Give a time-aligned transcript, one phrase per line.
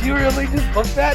[0.00, 1.14] Did you really just book that?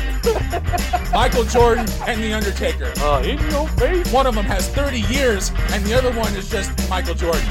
[1.11, 2.93] Michael Jordan and The Undertaker.
[2.97, 4.13] uh, in your face.
[4.13, 7.41] One of them has 30 years, and the other one is just Michael Jordan.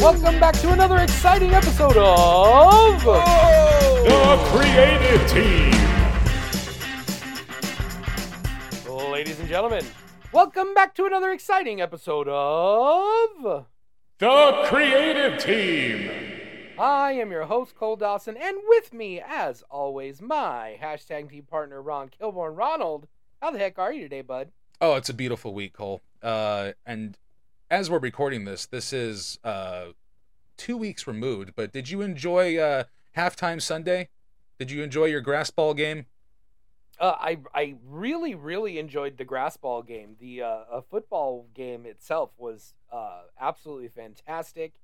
[0.00, 3.04] Welcome back to another exciting episode of.
[3.04, 5.70] The creative team.
[9.12, 9.86] Ladies and gentlemen,
[10.32, 13.64] welcome back to another exciting episode of.
[14.18, 16.31] The creative team.
[16.78, 21.82] I am your host, Cole Dawson, and with me, as always, my hashtag team partner,
[21.82, 22.56] Ron Kilborn.
[22.56, 23.08] Ronald,
[23.40, 24.50] how the heck are you today, bud?
[24.80, 26.00] Oh, it's a beautiful week, Cole.
[26.22, 27.18] Uh, and
[27.70, 29.86] as we're recording this, this is uh,
[30.56, 31.52] two weeks removed.
[31.54, 32.84] But did you enjoy uh,
[33.16, 34.08] halftime Sunday?
[34.58, 36.06] Did you enjoy your grass ball game?
[36.98, 40.16] Uh, I I really really enjoyed the grass ball game.
[40.20, 44.74] The uh, a football game itself was uh, absolutely fantastic.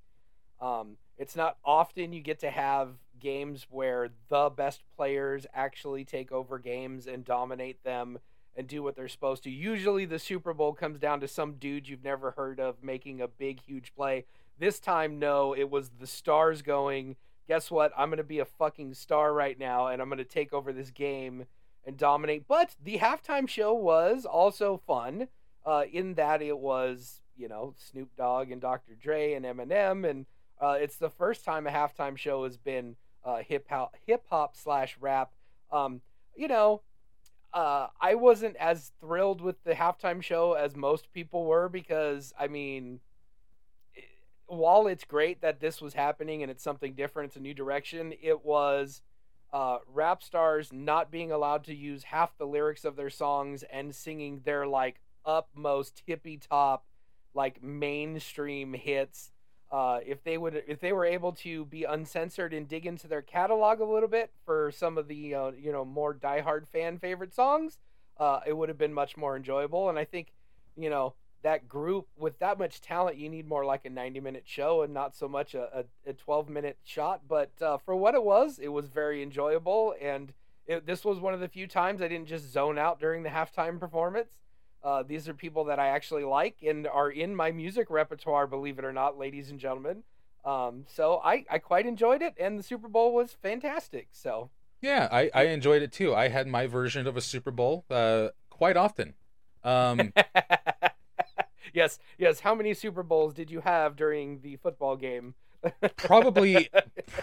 [0.60, 6.30] Um, it's not often you get to have games where the best players actually take
[6.30, 8.18] over games and dominate them
[8.56, 9.50] and do what they're supposed to.
[9.50, 13.28] Usually the Super Bowl comes down to some dude you've never heard of making a
[13.28, 14.24] big huge play.
[14.58, 17.92] This time no, it was the stars going, guess what?
[17.96, 20.72] I'm going to be a fucking star right now and I'm going to take over
[20.72, 21.46] this game
[21.84, 22.46] and dominate.
[22.46, 25.28] But the halftime show was also fun
[25.64, 28.94] uh, in that it was, you know, Snoop Dogg and Dr.
[28.94, 30.26] Dre and Eminem, and
[30.60, 34.56] uh, it's the first time a halftime show has been uh, hip hop hip hop
[34.56, 35.32] slash rap.
[35.70, 36.00] Um,
[36.36, 36.82] you know,
[37.52, 42.48] uh, I wasn't as thrilled with the halftime show as most people were because I
[42.48, 43.00] mean,
[43.94, 44.04] it-
[44.46, 48.14] while it's great that this was happening and it's something different, it's a new direction.
[48.22, 49.02] It was
[49.52, 53.94] uh, rap stars not being allowed to use half the lyrics of their songs and
[53.94, 56.84] singing their like upmost hippie top
[57.34, 59.30] like mainstream hits
[59.70, 63.22] uh, if they would if they were able to be uncensored and dig into their
[63.22, 67.34] catalog a little bit for some of the uh, you know more diehard fan favorite
[67.34, 67.78] songs
[68.18, 69.88] uh, it would have been much more enjoyable.
[69.88, 70.32] And i think
[70.76, 74.44] you know that group with that much talent you need more like a 90 minute
[74.46, 77.22] show and not so much a, a, a 12 minute shot.
[77.28, 79.94] But uh, for what it was it was very enjoyable.
[80.00, 80.32] And
[80.66, 83.30] it, this was one of the few times i didn't just zone out during the
[83.30, 84.38] halftime performance
[84.82, 88.78] uh, these are people that I actually like and are in my music repertoire, believe
[88.78, 90.02] it or not, ladies and gentlemen.
[90.44, 94.08] Um, so I, I quite enjoyed it, and the Super Bowl was fantastic.
[94.12, 94.50] So
[94.80, 96.14] Yeah, I, I enjoyed it too.
[96.14, 99.14] I had my version of a Super Bowl uh, quite often.
[99.64, 100.12] Um,
[101.74, 102.40] yes, yes.
[102.40, 105.34] How many Super Bowls did you have during the football game?
[105.96, 106.70] probably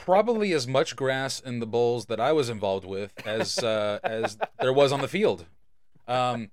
[0.03, 4.37] probably as much grass in the bowls that I was involved with as uh, as
[4.59, 5.45] there was on the field.
[6.05, 6.51] Um,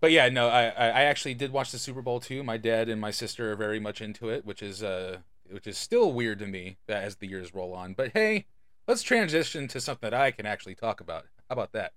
[0.00, 2.42] but yeah, no, I, I actually did watch the Super Bowl too.
[2.42, 5.18] My dad and my sister are very much into it, which is uh
[5.50, 7.94] which is still weird to me that as the years roll on.
[7.94, 8.46] But hey,
[8.86, 11.24] let's transition to something that I can actually talk about.
[11.48, 11.92] How about that?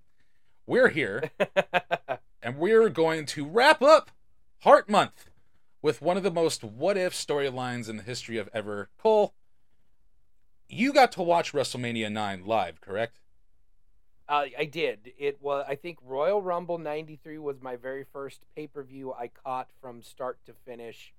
[0.66, 1.31] We're here
[2.42, 4.12] and we're going to wrap up
[4.59, 5.30] Hart Month
[5.81, 8.90] with one of the most what if storylines in the history of ever.
[8.97, 9.34] Cole,
[10.68, 13.19] you got to watch WrestleMania 9 live, correct?
[14.28, 15.11] Uh, I did.
[15.17, 15.66] It was.
[15.67, 20.01] I think Royal Rumble '93 was my very first pay per view I caught from
[20.01, 21.13] start to finish,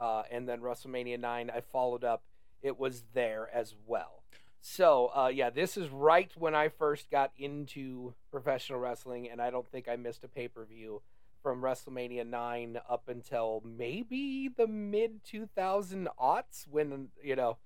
[0.00, 2.22] uh, and then WrestleMania nine I followed up.
[2.62, 4.22] It was there as well.
[4.60, 9.50] So uh, yeah, this is right when I first got into professional wrestling, and I
[9.50, 11.02] don't think I missed a pay per view
[11.42, 17.56] from WrestleMania nine up until maybe the mid 2000 aughts when you know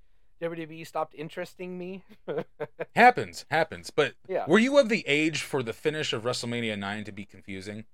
[0.40, 2.02] WWE stopped interesting me.
[2.96, 3.90] Happens, happens.
[3.90, 4.44] But Yeah.
[4.48, 7.84] were you of the age for the finish of WrestleMania 9 to be confusing?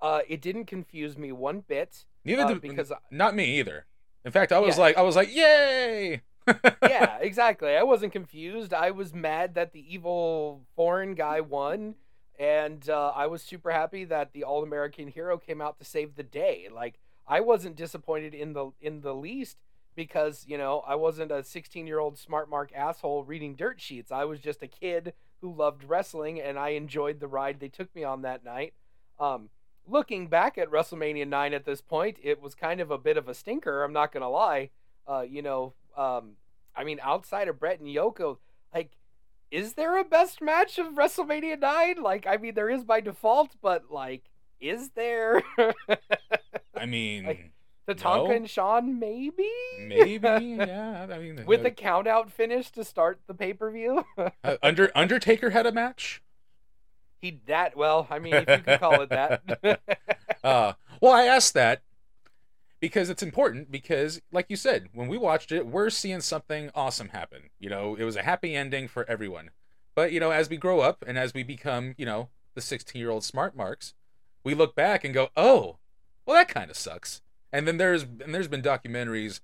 [0.00, 2.04] Uh, it didn't confuse me one bit.
[2.24, 3.86] Neither Uh, did because I- not me either.
[4.24, 4.82] In fact, I was Yeah.
[4.82, 6.22] like I was like, "Yay!"
[6.82, 7.76] yeah, exactly.
[7.76, 8.74] I wasn't confused.
[8.74, 11.94] I was mad that the evil foreign guy won,
[12.38, 16.14] and uh, I was super happy that the All American hero came out to save
[16.16, 16.68] the day.
[16.70, 19.58] Like I wasn't disappointed in the in the least
[19.96, 24.12] because you know I wasn't a 16 year old smart mark asshole reading dirt sheets.
[24.12, 27.92] I was just a kid who loved wrestling, and I enjoyed the ride they took
[27.94, 28.74] me on that night.
[29.18, 29.48] Um,
[29.86, 33.28] looking back at WrestleMania 9 at this point, it was kind of a bit of
[33.28, 33.82] a stinker.
[33.82, 34.70] I'm not gonna lie.
[35.08, 36.32] Uh, you know, um,
[36.74, 38.38] I mean, outside of Bret and Yoko,
[38.74, 38.92] like,
[39.50, 42.02] is there a best match of WrestleMania 9?
[42.02, 44.24] Like, I mean, there is by default, but like,
[44.60, 45.42] is there?
[46.76, 47.52] I mean, Like-
[47.88, 48.30] Tatanka No.
[48.30, 49.48] and Shawn, maybe?
[49.80, 50.18] Maybe,
[50.58, 51.06] yeah.
[51.10, 54.04] I mean, With a count out finish to start the pay per view?
[54.44, 56.22] uh, Under Undertaker had a match.
[57.20, 59.42] he that well, I mean if you can call it that.
[60.44, 61.82] Uh, well, I asked that
[62.78, 63.68] because it's important.
[63.72, 67.50] Because, like you said, when we watched it, we're seeing something awesome happen.
[67.58, 69.50] You know, it was a happy ending for everyone.
[69.96, 73.00] But you know, as we grow up and as we become, you know, the 16
[73.00, 73.94] year old smart marks,
[74.44, 75.78] we look back and go, "Oh,
[76.26, 79.40] well, that kind of sucks." And then there's and there's been documentaries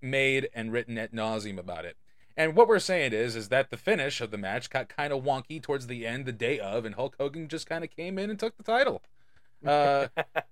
[0.00, 1.96] made and written at nauseum about it.
[2.36, 5.22] And what we're saying is, is that the finish of the match got kind of
[5.22, 8.28] wonky towards the end, the day of, and Hulk Hogan just kind of came in
[8.28, 9.02] and took the title
[9.66, 10.08] uh,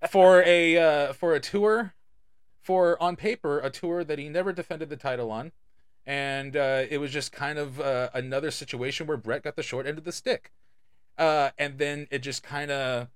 [0.08, 1.94] for a uh, for a tour,
[2.62, 5.52] for on paper a tour that he never defended the title on,
[6.06, 9.86] and uh, it was just kind of uh, another situation where Bret got the short
[9.86, 10.52] end of the stick,
[11.18, 13.08] uh, and then it just kind of,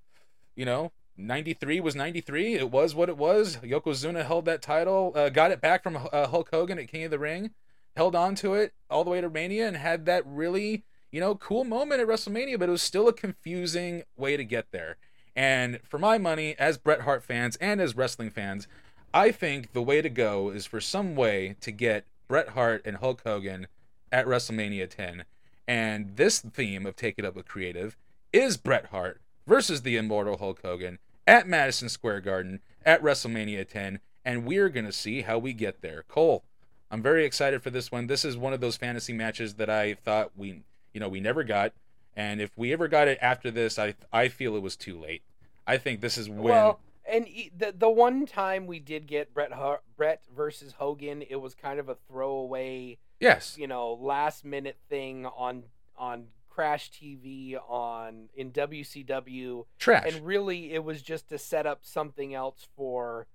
[0.54, 0.92] you know.
[1.18, 2.54] 93 was 93.
[2.54, 3.56] It was what it was.
[3.58, 7.10] Yokozuna held that title, uh, got it back from uh, Hulk Hogan at King of
[7.10, 7.50] the Ring,
[7.96, 11.34] held on to it all the way to Mania, and had that really, you know,
[11.34, 12.58] cool moment at WrestleMania.
[12.58, 14.96] But it was still a confusing way to get there.
[15.34, 18.68] And for my money, as Bret Hart fans and as wrestling fans,
[19.12, 22.98] I think the way to go is for some way to get Bret Hart and
[22.98, 23.66] Hulk Hogan
[24.12, 25.24] at WrestleMania 10.
[25.68, 27.96] And this theme of Take It Up with Creative
[28.32, 34.00] is Bret Hart versus the immortal Hulk Hogan at Madison Square Garden at WrestleMania 10.
[34.24, 36.04] And we're going to see how we get there.
[36.08, 36.44] Cole,
[36.90, 38.06] I'm very excited for this one.
[38.06, 40.62] This is one of those fantasy matches that I thought we,
[40.92, 41.72] you know, we never got.
[42.16, 45.22] And if we ever got it after this, I I feel it was too late.
[45.66, 47.26] I think this is when Well, and
[47.56, 51.78] the the one time we did get Bret Har- Bret versus Hogan, it was kind
[51.78, 55.64] of a throwaway, yes, you know, last minute thing on
[55.98, 60.06] on Crash TV on in WCW, trash.
[60.10, 63.26] and really it was just to set up something else for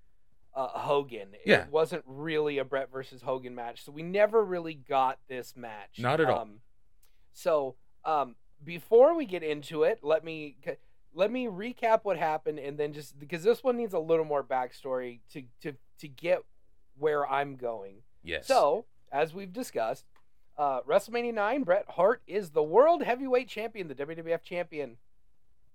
[0.56, 1.28] uh, Hogan.
[1.46, 1.62] Yeah.
[1.62, 5.98] It wasn't really a Bret versus Hogan match, so we never really got this match.
[5.98, 6.40] Not at all.
[6.40, 6.54] Um,
[7.32, 8.34] so um,
[8.64, 10.56] before we get into it, let me
[11.14, 14.42] let me recap what happened, and then just because this one needs a little more
[14.42, 16.40] backstory to to to get
[16.98, 17.98] where I'm going.
[18.24, 18.48] yes.
[18.48, 20.06] So, as we've discussed,
[20.62, 24.96] uh, WrestleMania 9, Bret Hart is the World Heavyweight Champion, the WWF Champion.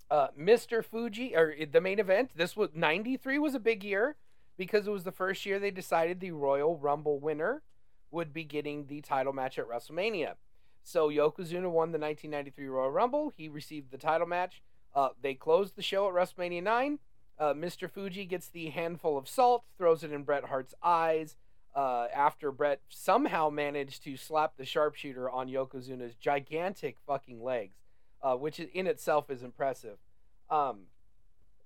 [0.10, 0.82] Uh, Mr.
[0.82, 4.16] Fuji, or uh, the main event, this was 93 was a big year
[4.58, 7.64] because it was the first year they decided the Royal Rumble winner
[8.12, 10.36] would be getting the title match at WrestleMania.
[10.84, 13.34] So Yokozuna won the 1993 Royal Rumble.
[13.36, 14.62] He received the title match.
[14.96, 17.00] Uh, they closed the show at WrestleMania 9.
[17.38, 17.92] Uh, Mr.
[17.92, 21.36] Fuji gets the handful of salt, throws it in Bret Hart's eyes.
[21.78, 27.78] Uh, after Bret somehow managed to slap the sharpshooter on Yokozuna's gigantic fucking legs,
[28.24, 29.98] uh, which in itself is impressive.
[30.50, 30.88] Um,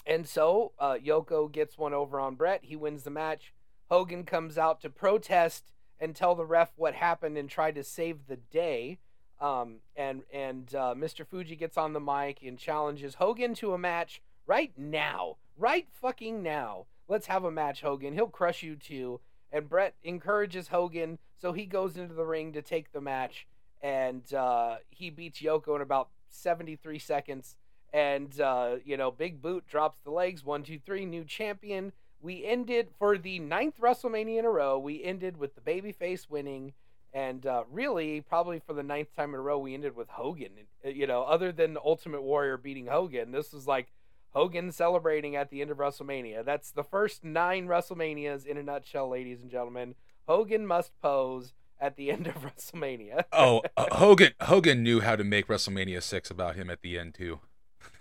[0.05, 2.65] and so uh, Yoko gets one over on Bret.
[2.65, 3.53] He wins the match.
[3.89, 8.27] Hogan comes out to protest and tell the ref what happened and try to save
[8.27, 8.97] the day.
[9.39, 11.25] Um, and and uh, Mr.
[11.25, 16.43] Fuji gets on the mic and challenges Hogan to a match right now, right fucking
[16.43, 16.87] now.
[17.07, 18.13] Let's have a match, Hogan.
[18.13, 19.21] He'll crush you too.
[19.51, 23.47] And Bret encourages Hogan, so he goes into the ring to take the match,
[23.81, 27.55] and uh, he beats Yoko in about 73 seconds.
[27.93, 30.45] And uh, you know, Big Boot drops the legs.
[30.45, 31.05] One, two, three.
[31.05, 31.91] New champion.
[32.21, 34.77] We ended for the ninth WrestleMania in a row.
[34.77, 36.73] We ended with the babyface winning,
[37.13, 40.51] and uh, really, probably for the ninth time in a row, we ended with Hogan.
[40.85, 43.87] You know, other than Ultimate Warrior beating Hogan, this was like
[44.31, 46.43] Hogan celebrating at the end of WrestleMania.
[46.43, 49.95] That's the first nine WrestleManias in a nutshell, ladies and gentlemen.
[50.27, 53.25] Hogan must pose at the end of WrestleMania.
[53.33, 57.13] oh, uh, Hogan Hogan knew how to make WrestleMania 6 about him at the end
[57.13, 57.39] too.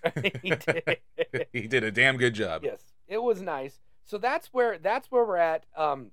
[0.42, 0.98] he did.
[1.52, 2.62] he did a damn good job.
[2.64, 3.80] yes, it was nice.
[4.04, 5.64] So that's where that's where we're at.
[5.76, 6.10] Um,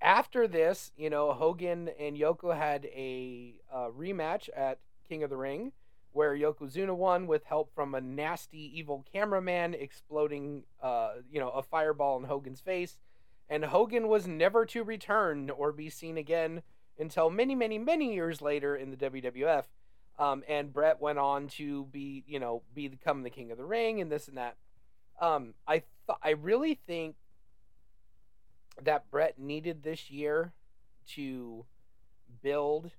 [0.00, 4.78] after this, you know, Hogan and Yoko had a uh, rematch at
[5.08, 5.72] King of the Ring,
[6.16, 11.62] where Yokozuna won with help from a nasty, evil cameraman exploding, uh, you know, a
[11.62, 12.96] fireball in Hogan's face,
[13.50, 16.62] and Hogan was never to return or be seen again
[16.98, 19.64] until many, many, many years later in the WWF.
[20.18, 23.66] Um, and Bret went on to be, you know, be become the king of the
[23.66, 24.56] ring and this and that.
[25.20, 27.16] Um, I th- I really think
[28.82, 30.54] that Brett needed this year
[31.08, 31.66] to
[32.42, 32.90] build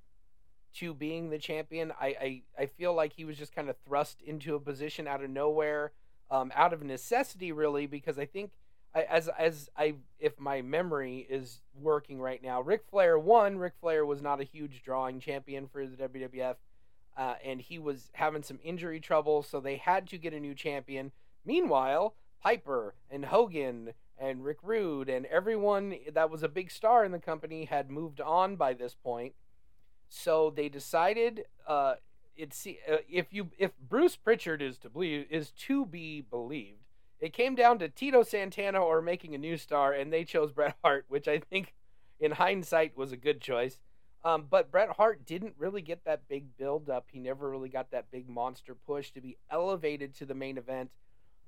[0.79, 1.91] to being the champion.
[1.99, 5.23] I, I, I feel like he was just kind of thrust into a position out
[5.23, 5.91] of nowhere,
[6.29, 8.51] um, out of necessity, really, because I think
[8.93, 13.57] I, as as I if my memory is working right now, Ric Flair won.
[13.57, 16.55] Ric Flair was not a huge drawing champion for the WWF,
[17.15, 20.55] uh, and he was having some injury trouble, so they had to get a new
[20.55, 21.11] champion.
[21.45, 27.11] Meanwhile, Piper and Hogan and Rick Rude and everyone that was a big star in
[27.11, 29.33] the company had moved on by this point.
[30.09, 31.95] So they decided uh,
[32.35, 36.83] it's uh, if you if Bruce Pritchard is to believe is to be believed,
[37.19, 40.75] it came down to Tito Santana or making a new star, and they chose Bret
[40.83, 41.73] Hart, which I think,
[42.19, 43.79] in hindsight, was a good choice.
[44.23, 47.05] Um, but Bret Hart didn't really get that big build up.
[47.11, 50.89] He never really got that big monster push to be elevated to the main event,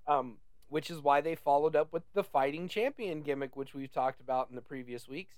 [0.08, 0.38] um,
[0.70, 4.50] which is why they followed up with the fighting champion gimmick, which we've talked about
[4.50, 5.36] in the previous weeks.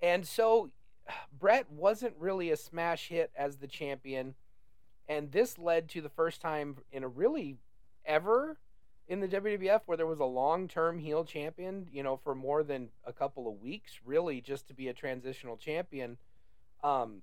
[0.00, 0.70] And so
[1.38, 4.34] Bret wasn't really a smash hit as the champion.
[5.08, 7.56] And this led to the first time in a really
[8.04, 8.58] ever
[9.08, 12.62] in the WWF where there was a long term heel champion, you know, for more
[12.62, 16.16] than a couple of weeks, really just to be a transitional champion.
[16.84, 17.22] Um,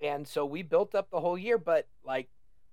[0.00, 2.28] and so we built up the whole year, but like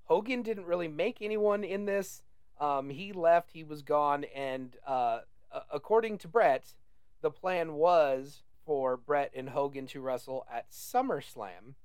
[0.05, 2.21] Hogan didn't really make anyone in this.
[2.59, 5.21] Um, he left, he was gone, and uh,
[5.71, 6.75] according to Bret,
[7.21, 11.75] the plan was for Bret and Hogan to wrestle at SummerSlam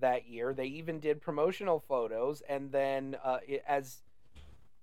[0.00, 0.54] that year.
[0.54, 4.02] They even did promotional photos, and then uh, as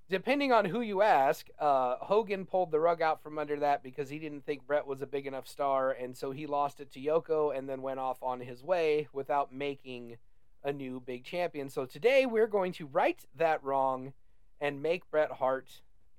[0.09, 4.09] depending on who you ask, uh, Hogan pulled the rug out from under that because
[4.09, 6.99] he didn't think Bret was a big enough star, and so he lost it to
[6.99, 10.17] Yoko and then went off on his way without making
[10.63, 11.69] a new big champion.
[11.69, 14.13] So today we're going to right that wrong
[14.59, 15.69] and make Bret Hart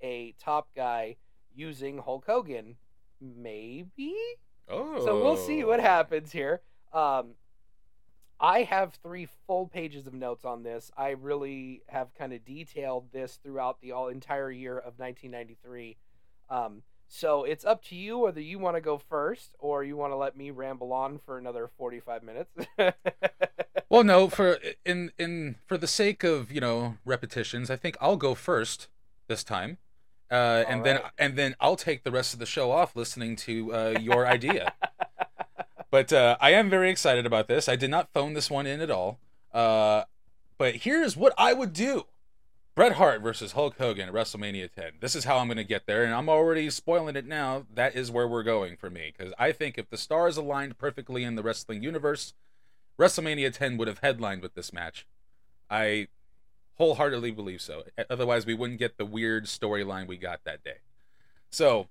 [0.01, 1.17] a top guy
[1.55, 2.77] using Hulk Hogan.
[3.19, 4.15] Maybe?
[4.69, 5.03] Oh.
[5.05, 6.61] So we'll see what happens here.
[6.93, 7.31] Um,
[8.39, 10.91] I have three full pages of notes on this.
[10.95, 15.97] I really have kind of detailed this throughout the all entire year of 1993.
[16.49, 20.11] Um, so it's up to you whether you want to go first or you want
[20.11, 22.51] to let me ramble on for another 45 minutes.
[23.89, 28.17] Well, no, for in in for the sake of you know repetitions, I think I'll
[28.17, 28.89] go first
[29.27, 29.77] this time,
[30.29, 33.73] uh, and then and then I'll take the rest of the show off listening to
[33.73, 34.73] uh, your idea.
[35.89, 37.69] but uh, I am very excited about this.
[37.69, 39.19] I did not phone this one in at all.
[39.53, 40.03] Uh,
[40.57, 42.05] but here's what I would do:
[42.75, 44.93] Bret Hart versus Hulk Hogan at WrestleMania 10.
[44.99, 47.65] This is how I'm going to get there, and I'm already spoiling it now.
[47.73, 51.23] That is where we're going for me because I think if the stars aligned perfectly
[51.23, 52.33] in the wrestling universe,
[52.99, 55.07] WrestleMania 10 would have headlined with this match.
[55.69, 56.07] I
[56.77, 57.83] wholeheartedly believe so.
[58.09, 60.77] Otherwise, we wouldn't get the weird storyline we got that day.
[61.49, 61.87] So,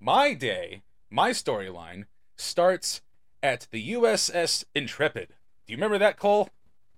[0.00, 3.02] my day, my storyline starts
[3.42, 5.28] at the USS Intrepid.
[5.66, 6.48] Do you remember that, Cole?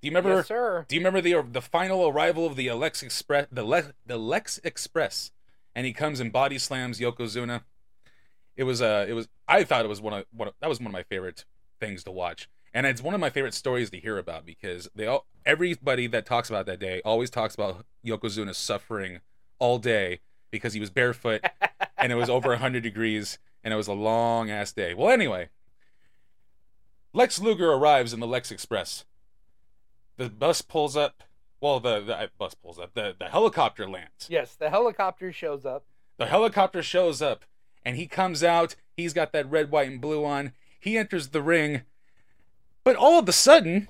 [0.01, 0.37] Do you remember?
[0.37, 0.85] yes, sir.
[0.89, 4.61] Do you remember the the final arrival of the Lex Express, the Le, the Lex
[4.63, 5.33] Express,
[5.75, 7.63] and he comes and body slams Yokozuna?
[8.57, 10.81] It was uh, it was I thought it was one of one of, that was
[10.81, 11.45] one of my favorite
[11.81, 15.07] things to watch, and it's one of my favorite stories to hear about because they
[15.07, 19.21] all everybody that talks about that day always talks about Yokozuna suffering
[19.59, 21.45] all day because he was barefoot
[21.97, 24.93] and it was over 100 degrees and it was a long ass day.
[24.93, 25.49] Well, anyway,
[27.15, 29.05] Lex Luger arrives in the Lex Express.
[30.17, 31.23] The bus pulls up.
[31.61, 32.93] Well, the, the uh, bus pulls up.
[32.95, 34.27] The, the helicopter lands.
[34.29, 35.85] Yes, the helicopter shows up.
[36.19, 37.45] The helicopter shows up
[37.85, 38.77] and he comes out.
[38.97, 40.53] He's got that red, white, and blue on.
[40.79, 41.83] He enters the ring.
[42.85, 43.89] But all of a sudden,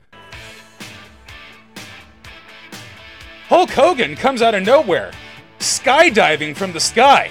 [3.48, 5.12] Hulk Hogan comes out of nowhere,
[5.60, 7.30] skydiving from the sky.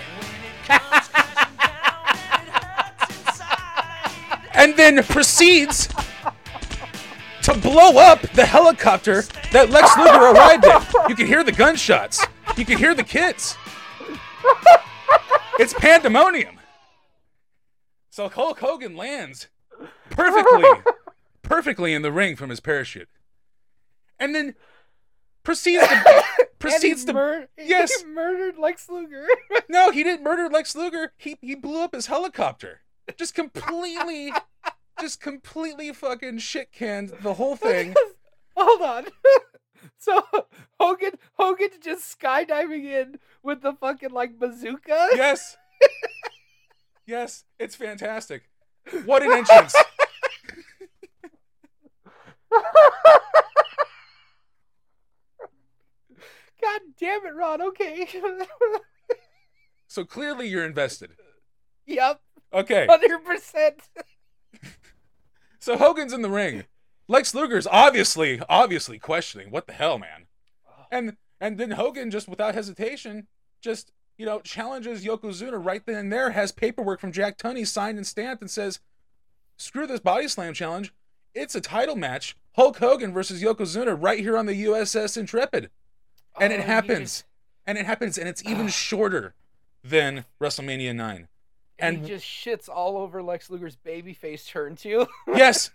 [4.53, 5.87] and then proceeds
[7.43, 11.09] to blow up the helicopter that Lex Luger arrived in.
[11.09, 12.25] You can hear the gunshots.
[12.55, 13.57] You can hear the kids.
[15.59, 16.59] It's pandemonium.
[18.09, 19.49] So Hulk Hogan lands
[20.09, 20.63] perfectly,
[21.41, 23.09] perfectly in the ring from his parachute,
[24.17, 24.55] and then
[25.45, 26.23] proceeds to
[26.59, 28.03] proceeds to he mur- yes.
[28.05, 29.25] murdered Lex Luger.
[29.69, 31.13] no, he didn't murder Lex Luger.
[31.15, 32.81] He he blew up his helicopter.
[33.17, 34.33] Just completely,
[34.99, 37.93] just completely fucking shit canned the whole thing.
[38.57, 39.05] Hold on.
[39.97, 40.23] so
[40.79, 45.09] Hogan Hogan's just skydiving in with the fucking like bazooka.
[45.15, 45.55] Yes,
[47.05, 48.49] yes, it's fantastic.
[49.05, 49.75] What an entrance!
[56.65, 57.61] God damn it, Ron.
[57.61, 58.07] Okay.
[59.87, 61.11] So clearly you're invested.
[61.85, 62.19] yep.
[62.51, 63.81] Okay, Hundred percent.
[65.59, 66.63] so Hogan's in the ring.
[67.07, 70.25] Lex Luger's obviously, obviously questioning what the hell, man.
[70.91, 73.27] And and then Hogan just without hesitation,
[73.61, 77.97] just you know, challenges Yokozuna right then and there, has paperwork from Jack Tunney signed
[77.97, 78.79] and stamped, and says,
[79.57, 80.93] "Screw this body slam challenge.
[81.33, 82.35] It's a title match.
[82.55, 85.69] Hulk Hogan versus Yokozuna right here on the USS Intrepid."
[86.39, 86.99] And Oh, it happens.
[87.11, 87.23] just-
[87.67, 89.33] And it happens, and it's even shorter
[89.83, 91.27] than WrestleMania 9.
[91.79, 95.07] And, And- he just shits all over Lex Luger's babyface turn too.
[95.27, 95.71] yes,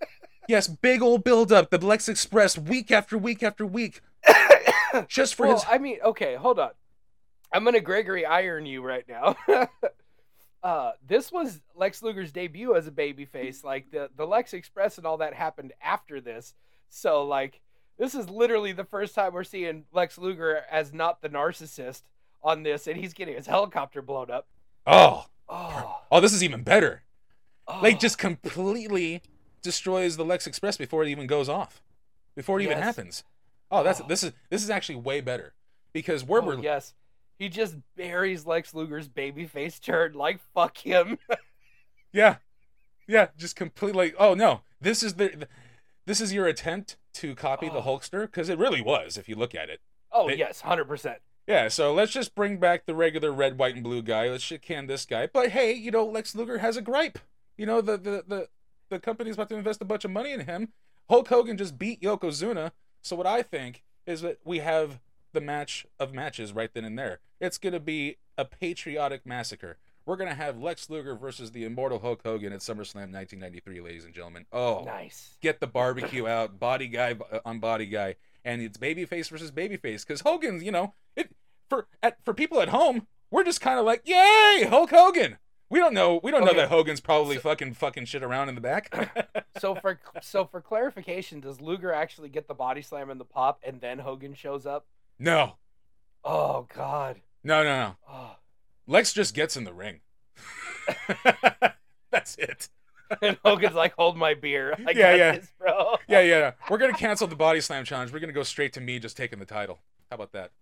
[0.49, 1.71] yes, big old build up.
[1.71, 4.01] The Lex Express week after week after week,
[5.09, 5.65] just for well, his.
[5.69, 6.71] I mean, okay, hold on.
[7.53, 9.37] I'm gonna Gregory iron you right now.
[10.63, 13.65] uh, this was Lex Luger's debut as a babyface.
[13.65, 16.55] Like the the Lex Express and all that happened after this.
[16.89, 17.61] So like
[18.01, 22.03] this is literally the first time we're seeing Lex Luger as not the narcissist
[22.43, 24.49] on this, and he's getting his helicopter blown up.
[24.87, 27.03] Oh, Oh, oh, this is even better.
[27.69, 27.81] oh.
[27.83, 29.21] Like just completely
[29.63, 31.83] destroys the Lex Express before it even goes off,
[32.35, 33.25] before it even happens.
[33.71, 34.07] Oh, that's Oh.
[34.09, 35.53] this is this is actually way better
[35.93, 36.95] because where Oh, we're yes.
[37.39, 41.19] He just buries Lex Luger's babyface turn like fuck him.
[42.13, 42.37] yeah,
[43.09, 44.07] yeah, just completely.
[44.07, 45.49] Like, oh no, this is the,
[46.07, 47.83] this is your attempt to copy the Oh.
[47.83, 49.81] Hulkster because it really was if you look at it.
[50.13, 51.19] Oh They- yes, hundred percent.
[51.47, 54.29] Yeah, so let's just bring back the regular red, white, and blue guy.
[54.29, 55.27] Let's shit can this guy.
[55.27, 57.19] But hey, you know, Lex Luger has a gripe.
[57.57, 58.49] You know, the the the,
[58.91, 60.69] the company's about to invest a bunch of money in him.
[61.09, 62.71] Hulk Hogan just beat Yokozuna.
[63.03, 65.01] So what I think is that we have
[65.33, 67.21] the match of matches right then and there.
[67.41, 69.77] It's gonna be a patriotic massacre.
[70.11, 74.13] We're gonna have Lex Luger versus the immortal Hulk Hogan at SummerSlam 1993, ladies and
[74.13, 74.45] gentlemen.
[74.51, 75.37] Oh, Nice.
[75.41, 80.05] get the barbecue out, body guy uh, on body guy, and it's babyface versus babyface.
[80.05, 81.31] Because Hogan's, you know, it
[81.69, 85.39] for at for people at home, we're just kind of like, yay, Hulk Hogan.
[85.69, 86.19] We don't know.
[86.25, 86.55] We don't Okay.
[86.55, 88.93] know that Hogan's probably fucking fucking shit around in the back.
[89.61, 93.61] So for so for clarification, does Luger actually get the body slam and the pop,
[93.63, 94.87] and then Hogan shows up?
[95.21, 95.55] no,
[96.25, 97.21] Oh God.
[97.45, 97.97] no, no, no.
[98.11, 98.37] Oh.
[98.87, 100.01] Lex just gets in the ring.
[102.11, 102.69] That's it.
[103.23, 104.73] And Hogan's like, "Hold my beer.
[104.87, 105.33] I Yeah, yeah.
[105.33, 106.39] this, bro." Yeah, yeah.
[106.39, 106.53] yeah.
[106.69, 108.13] We're gonna cancel the body slam challenge.
[108.13, 109.81] We're gonna go straight to me just taking the title.
[110.11, 110.53] How about that?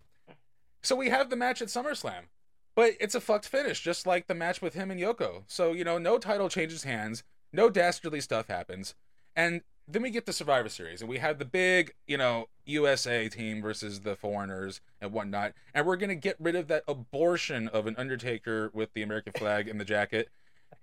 [0.83, 2.29] So we have the match at SummerSlam,
[2.75, 5.43] but it's a fucked finish, just like the match with him and Yoko.
[5.47, 7.23] So you know, no title changes hands,
[7.53, 8.95] no dastardly stuff happens,
[9.37, 13.29] and then we get the Survivor Series, and we have the big, you know, USA
[13.29, 17.87] team versus the foreigners and whatnot, and we're gonna get rid of that abortion of
[17.87, 20.29] an Undertaker with the American flag in the jacket,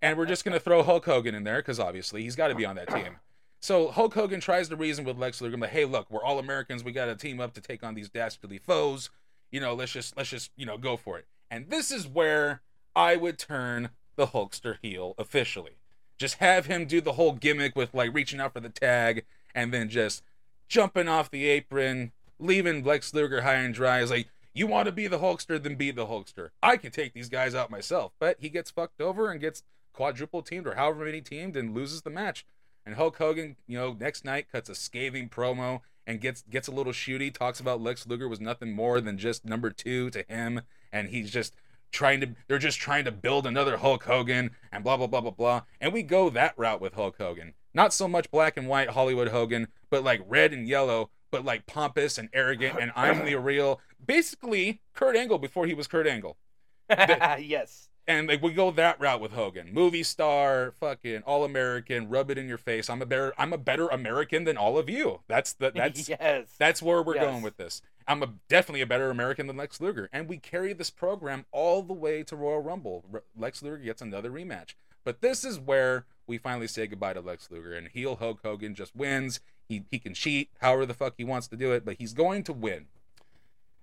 [0.01, 2.65] and we're just gonna throw Hulk Hogan in there because obviously he's got to be
[2.65, 3.17] on that team.
[3.61, 6.83] So Hulk Hogan tries to reason with Lex Luger, like, "Hey, look, we're all Americans.
[6.83, 9.09] We got to team up to take on these dastardly foes.
[9.51, 12.61] You know, let's just let's just you know go for it." And this is where
[12.95, 15.77] I would turn the Hulkster heel officially.
[16.17, 19.73] Just have him do the whole gimmick with like reaching out for the tag and
[19.73, 20.23] then just
[20.67, 23.99] jumping off the apron, leaving Lex Luger high and dry.
[23.99, 26.49] Is like, you want to be the Hulkster, then be the Hulkster.
[26.63, 28.13] I can take these guys out myself.
[28.19, 32.01] But he gets fucked over and gets quadruple teamed or however many teamed and loses
[32.01, 32.45] the match.
[32.85, 36.71] And Hulk Hogan, you know, next night cuts a scathing promo and gets gets a
[36.71, 40.61] little shooty, talks about Lex Luger was nothing more than just number two to him,
[40.91, 41.55] and he's just
[41.91, 45.31] trying to they're just trying to build another Hulk Hogan and blah blah blah blah
[45.31, 45.61] blah.
[45.79, 47.53] And we go that route with Hulk Hogan.
[47.73, 51.65] Not so much black and white Hollywood Hogan, but like red and yellow, but like
[51.65, 56.37] pompous and arrogant and I'm the real basically Kurt Angle before he was Kurt Angle.
[56.89, 57.89] yes.
[58.07, 59.73] And like we go that route with Hogan.
[59.73, 62.89] Movie star, fucking all American, rub it in your face.
[62.89, 65.21] I'm a better I'm a better American than all of you.
[65.27, 66.53] That's the that's yes.
[66.59, 67.25] that's where we're Yes.
[67.25, 67.81] going with this.
[68.07, 71.81] I'm a, definitely a better American than Lex Luger, and we carry this program all
[71.81, 73.03] the way to Royal Rumble.
[73.11, 77.21] R- Lex Luger gets another rematch, but this is where we finally say goodbye to
[77.21, 79.39] Lex Luger, and heel Hulk Hogan just wins.
[79.67, 82.43] He he can cheat however the fuck he wants to do it, but he's going
[82.43, 82.85] to win.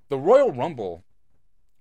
[0.08, 1.02] The Royal Rumble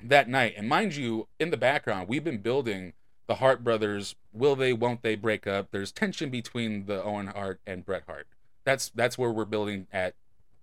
[0.04, 2.94] that night, and mind you, in the background, we've been building
[3.28, 4.16] the Hart brothers.
[4.34, 4.74] Will they?
[4.74, 5.68] Won't they break up?
[5.72, 8.28] There's tension between the Owen Hart and Bret Hart.
[8.64, 10.16] That's that's where we're building at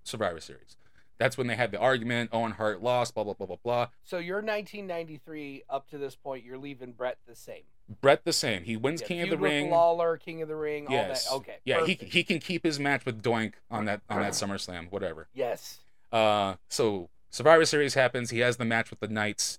[0.05, 0.77] Survivor Series.
[1.19, 2.31] That's when they had the argument.
[2.33, 3.15] Owen Hart lost.
[3.15, 3.87] Blah blah blah blah blah.
[4.05, 6.45] So you're 1993 up to this point.
[6.45, 7.63] You're leaving Bret the same.
[8.01, 8.65] Bret the same.
[8.65, 9.71] He wins Yeah, King of the Ring.
[9.71, 10.87] Lawler, King of the Ring.
[10.91, 11.27] yes.
[11.27, 11.45] All that.
[11.49, 11.59] Okay.
[11.65, 11.87] Yeah.
[11.87, 14.93] He he can keep his match with Doink on that on that SummerSlam.
[14.93, 15.29] Whatever.
[15.35, 15.79] Yes.
[16.13, 18.31] Uh, so Survivor Series happens.
[18.31, 19.59] He has the match with the Knights.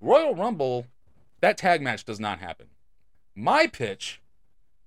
[0.00, 0.86] Royal Rumble,
[1.40, 2.66] that tag match does not happen.
[3.34, 4.20] My pitch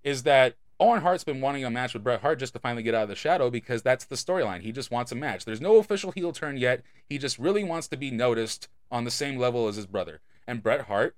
[0.03, 2.95] is that Owen Hart's been wanting a match with Bret Hart just to finally get
[2.95, 4.61] out of the shadow because that's the storyline.
[4.61, 5.45] He just wants a match.
[5.45, 6.81] There's no official heel turn yet.
[7.07, 10.19] He just really wants to be noticed on the same level as his brother.
[10.47, 11.15] And Bret Hart,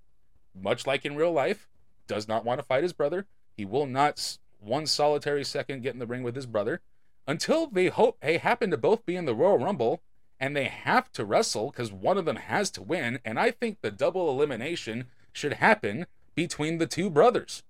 [0.53, 1.67] much like in real life,
[2.07, 3.25] does not want to fight his brother.
[3.57, 6.81] He will not one solitary second get in the ring with his brother
[7.27, 10.01] until they hope they happen to both be in the Royal Rumble
[10.39, 13.19] and they have to wrestle because one of them has to win.
[13.23, 17.63] And I think the double elimination should happen between the two brothers.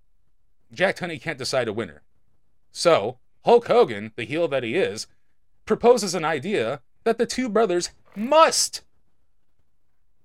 [0.74, 2.02] Jack Tunney can't decide a winner.
[2.72, 5.08] So, Hulk Hogan, the heel that he is,
[5.66, 8.82] proposes an idea that the two brothers must,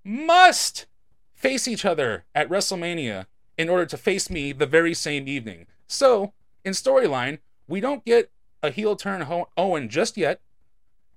[0.02, 0.86] must
[1.34, 3.26] face each other at WrestleMania
[3.56, 5.66] in order to face me the very same evening.
[5.86, 6.32] So,
[6.64, 8.30] in storyline, we don't get
[8.62, 9.26] a heel turn
[9.56, 10.40] Owen just yet,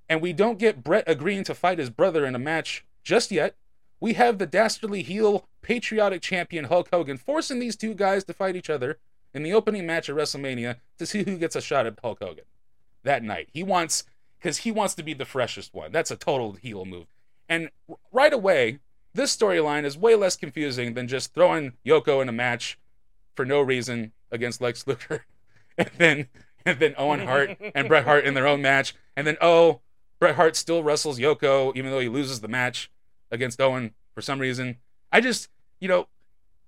[0.10, 3.56] and we don't get Bret agreeing to fight his brother in a match just yet.
[4.00, 8.56] We have the dastardly heel patriotic champion Hulk Hogan forcing these two guys to fight
[8.56, 8.98] each other
[9.34, 12.46] in the opening match at WrestleMania to see who gets a shot at Hulk Hogan
[13.04, 13.50] that night.
[13.54, 14.04] He wants
[14.40, 15.92] because he wants to be the freshest one.
[15.92, 17.08] That's a total heel move.
[17.48, 17.70] And
[18.12, 18.80] right away,
[19.14, 22.78] this storyline is way less confusing than just throwing Yoko in a match
[23.36, 25.26] for no reason against Lex Luger,
[25.78, 26.28] and then
[26.66, 29.82] and then Owen Hart and Bret Hart in their own match, and then oh,
[30.24, 32.90] Bret Hart still wrestles Yoko even though he loses the match
[33.30, 34.78] against Owen for some reason.
[35.12, 35.50] I just
[35.82, 36.08] you know,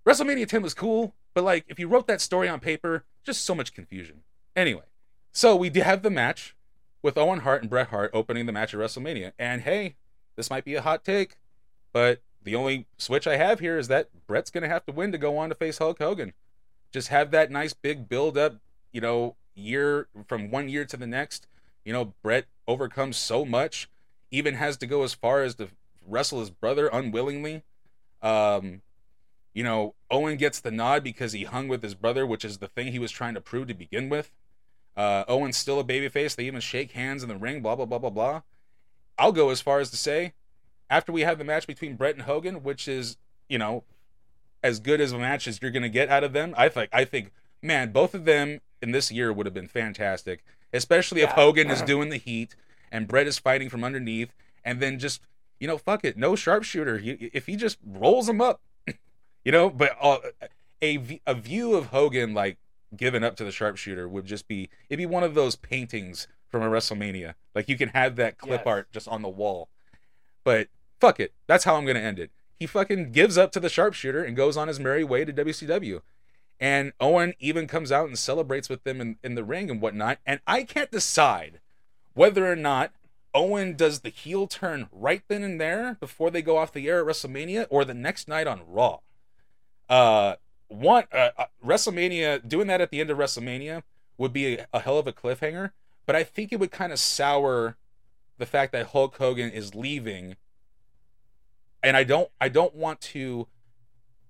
[0.06, 3.56] WrestleMania 10 was cool, but like if you wrote that story on paper, just so
[3.56, 4.24] much confusion.
[4.58, 4.84] Anyway,
[5.32, 6.54] so we have the match
[7.02, 9.32] with Owen Hart and Bret Hart opening the match at WrestleMania.
[9.40, 9.96] And hey,
[10.36, 11.38] this might be a hot take,
[11.94, 15.14] but the only switch I have here is that Bret's going to have to win
[15.14, 16.34] to go on to face Hulk Hogan.
[16.92, 18.58] Just have that nice big build up,
[18.92, 21.48] you know, year from one year to the next.
[21.86, 23.90] You know, Bret overcomes so much,
[24.32, 25.70] even has to go as far as to
[26.06, 27.64] wrestle his brother unwillingly.
[28.22, 28.82] Um,
[29.54, 32.68] you know, Owen gets the nod because he hung with his brother, which is the
[32.68, 34.32] thing he was trying to prove to begin with.
[34.98, 36.36] Uh, Owen's still a babyface.
[36.36, 38.42] They even shake hands in the ring, blah, blah, blah, blah, blah.
[39.18, 40.34] I'll go as far as to say,
[40.90, 43.84] after we have the match between Bret and Hogan, which is, you know,
[44.62, 46.90] as good as a match as you're going to get out of them, I think,
[46.92, 50.44] I think, man, both of them in this year would have been fantastic,
[50.76, 52.56] especially if Hogan is doing the heat
[52.92, 54.34] and Bret is fighting from underneath,
[54.64, 55.22] and then just,
[55.60, 57.00] you know, fuck it, no sharpshooter.
[57.04, 58.62] If he just rolls him up,
[59.46, 60.18] you know, but uh,
[60.84, 62.58] a, a view of Hogan like
[62.96, 66.62] giving up to the sharpshooter would just be it'd be one of those paintings from
[66.62, 67.34] a WrestleMania.
[67.54, 68.68] Like you can have that clip Yes.
[68.68, 69.70] art just on the wall.
[70.44, 71.34] But fuck it.
[71.48, 72.32] That's how I'm gonna end it.
[72.58, 76.02] He fucking gives up to the sharpshooter and goes on his merry way to WCW.
[76.60, 80.20] And Owen even comes out and celebrates with them in, in the ring and whatnot.
[80.26, 81.60] And I can't decide
[82.14, 82.94] whether or not
[83.34, 87.02] Owen does the heel turn right then and there before they go off the air
[87.02, 89.00] at WrestleMania or the next night on Raw.
[89.90, 90.36] Uh,
[90.68, 93.84] one uh, uh, WrestleMania doing that at the end of WrestleMania
[94.18, 95.72] would be a, a hell of a cliffhanger,
[96.06, 97.76] but I think it would kind of sour
[98.38, 100.38] the fact that Hulk Hogan is leaving,
[101.84, 103.48] and I don't I don't want to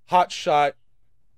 [0.07, 0.75] hot shot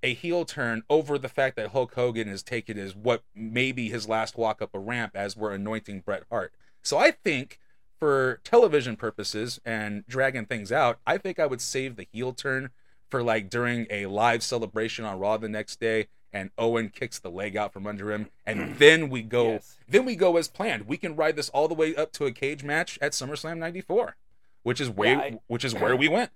[0.04, 3.90] a heel turn over the fact that Hulk Hogan is taken as what may be
[3.90, 6.54] his last walk up a ramp as we're anointing Bret Hart.
[6.84, 7.60] So I think
[8.00, 12.70] for television purposes and dragging things out, I think I would save the heel turn
[13.10, 17.32] for like during a live celebration on Raw the next day and Owen kicks the
[17.32, 19.78] leg out from under him and then we go Yes.
[19.88, 20.88] then we go as planned.
[20.88, 24.16] We can ride this all the way up to a cage match at SummerSlam 94,
[24.64, 26.32] which is where Yeah, I- which is where we went.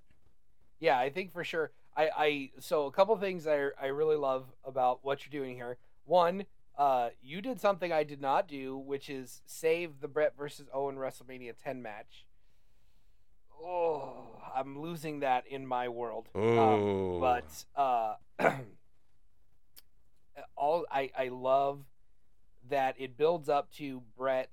[0.80, 1.72] Yeah, I think for sure.
[1.96, 5.78] I, I so a couple things I I really love about what you're doing here.
[6.06, 6.46] One,
[6.78, 10.96] uh, you did something I did not do, which is save the Bret versus Owen
[10.96, 12.26] WrestleMania 10 match.
[13.64, 16.30] Oh, I'm losing that in my world.
[16.34, 18.16] Um, but uh,
[20.56, 21.84] all I I love
[22.70, 24.50] that it builds up to Bret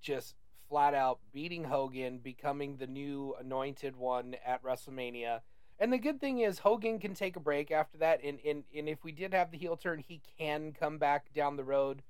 [0.00, 0.34] just
[0.68, 5.40] flat out beating Hogan, becoming the new anointed one at WrestleMania.
[5.82, 8.88] And the good thing is Hogan can take a break after that, and and, and
[8.88, 12.02] if we did have the heel turn, he can come back down the road,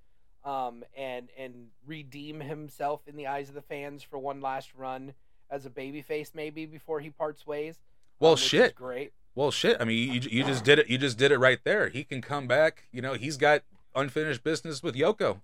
[0.44, 5.14] um, and and redeem himself in the eyes of the fans for one last run
[5.50, 7.78] as a babyface, maybe before he parts ways.
[8.20, 8.74] Well, um, shit.
[8.74, 9.14] great.
[9.34, 9.78] Well, shit.
[9.80, 10.90] I mean, you, you just did it.
[10.90, 11.88] You just did it right there.
[11.88, 12.84] He can come back.
[12.92, 13.62] You know, he's got
[13.94, 15.40] unfinished business with Yoko.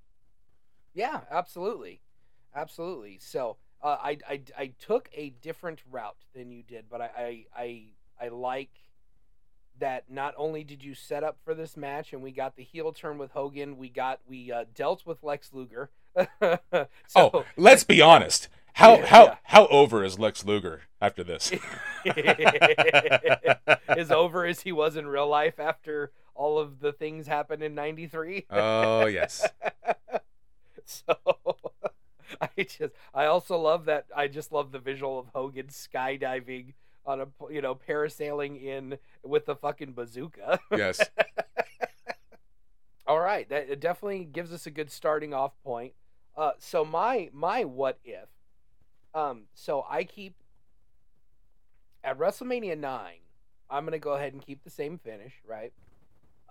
[0.93, 2.03] Yeah, absolutely,
[2.55, 3.21] absolutely.
[3.23, 7.45] So uh, I, I I took a different route than you did, but I I
[7.57, 7.85] I,
[8.20, 8.70] I like
[9.78, 12.92] that not only did you set up for this match and we got the heel
[12.92, 15.90] turn with Hogan, we got we uh, dealt with Lex Luger.
[16.40, 18.48] so, oh, let's be honest.
[18.74, 19.37] How Yeah, how yeah.
[19.44, 21.52] how over is Lex Luger after this?
[23.88, 27.74] as over as he was in real life after all of the things happened in
[27.74, 28.46] '93.
[28.50, 29.46] oh yes.
[30.85, 31.16] so
[32.40, 36.74] I just I also love that I just love the visual of Hogan skydiving
[37.09, 40.61] on a you know parasailing in with the fucking bazooka.
[40.71, 41.01] Yes.
[43.07, 45.94] All right, that it definitely gives us a good starting off point.
[46.37, 48.29] Uh, so my my what if,
[49.14, 50.35] um, so I keep
[52.05, 53.21] at WrestleMania nine.
[53.71, 55.73] I'm gonna go ahead and keep the same finish, right?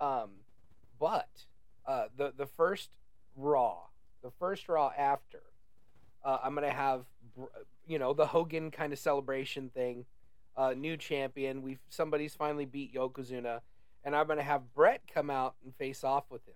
[0.00, 0.30] Um,
[0.98, 1.28] but
[1.86, 2.90] uh, the the first
[3.36, 3.76] Raw,
[4.22, 5.42] the first Raw after,
[6.24, 7.04] uh, I'm gonna have
[7.86, 10.04] you know the Hogan kind of celebration thing,
[10.58, 11.62] uh, new champion.
[11.62, 13.60] We somebody's finally beat Yokozuna,
[14.04, 16.54] and I'm gonna have Bret come out and face off with him.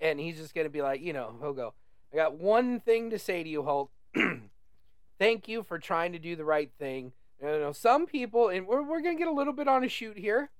[0.00, 1.74] And he's just gonna be like, you know, he'll go,
[2.12, 3.90] I got one thing to say to you, Hulk.
[5.18, 7.12] Thank you for trying to do the right thing.
[7.42, 10.16] You know, some people, and we're, we're gonna get a little bit on a shoot
[10.16, 10.50] here.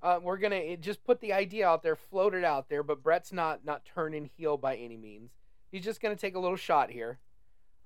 [0.00, 2.84] Uh, we're gonna just put the idea out there, float it out there.
[2.84, 5.32] But Bret's not not turning heel by any means.
[5.72, 7.18] He's just gonna take a little shot here.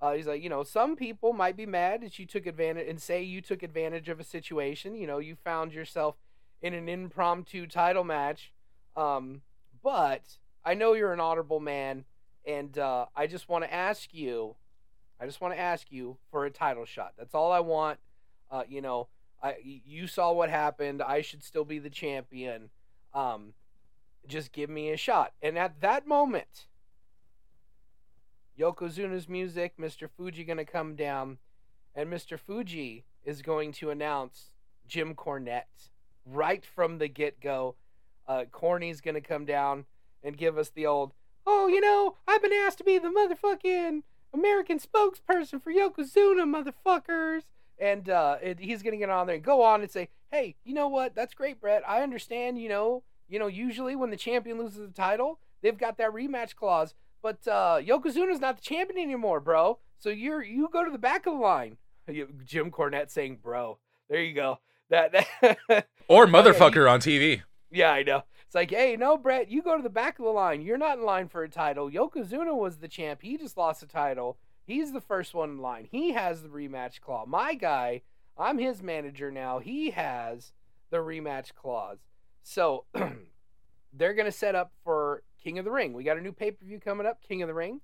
[0.00, 3.00] Uh, he's like, you know, some people might be mad that you took advantage and
[3.00, 4.94] say you took advantage of a situation.
[4.94, 6.16] You know, you found yourself
[6.62, 8.52] in an impromptu title match.
[8.96, 9.42] Um,
[9.82, 10.22] but
[10.64, 12.04] I know you're an honorable man,
[12.44, 14.56] and uh, I just want to ask you,
[15.20, 17.14] I just want to ask you for a title shot.
[17.18, 17.98] That's all I want.
[18.50, 19.08] Uh, you know,
[19.42, 21.02] I you saw what happened.
[21.02, 22.70] I should still be the champion.
[23.14, 23.54] Um,
[24.26, 25.32] just give me a shot.
[25.42, 26.66] And at that moment,
[28.58, 30.08] Yokozuna's music, Mr.
[30.10, 31.38] Fuji gonna come down,
[31.94, 32.38] and Mr.
[32.38, 34.50] Fuji is going to announce
[34.86, 35.90] Jim Cornette
[36.26, 37.76] right from the get go.
[38.26, 39.84] Uh, Corny's gonna come down
[40.22, 41.12] and give us the old,
[41.46, 44.02] oh, you know, I've been asked to be the motherfucking
[44.34, 47.42] American spokesperson for Yokozuna, motherfuckers.
[47.78, 50.74] And uh, it, he's gonna get on there and go on and say, hey, you
[50.74, 51.14] know what?
[51.14, 51.88] That's great, Bret.
[51.88, 52.60] I understand.
[52.60, 56.56] You know, you know, usually when the champion loses the title, they've got that rematch
[56.56, 56.94] clause.
[57.28, 59.80] But uh, Yokozuna's not the champion anymore, bro.
[59.98, 61.76] So you're you go to the back of the line.
[62.46, 63.76] Jim Cornette saying, "Bro."
[64.08, 64.60] There you go.
[64.88, 67.42] That, that Or yeah, motherfucker on TV.
[67.70, 68.22] yeah, I know.
[68.46, 70.62] It's like, hey, no, Bret, you go to the back of the line.
[70.62, 71.90] You're not in line for a title.
[71.90, 73.20] Yokozuna was the champ.
[73.20, 74.38] He just lost the title.
[74.64, 75.86] He's the first one in line.
[75.90, 77.28] He has the rematch clause.
[77.28, 78.00] My guy,
[78.38, 79.58] I'm his manager now.
[79.58, 80.54] He has
[80.88, 81.98] the rematch clause.
[82.42, 82.86] So
[83.92, 85.92] they're gonna set up for King of the Ring.
[85.92, 87.80] We got a new pay per view coming up, King of the Ring.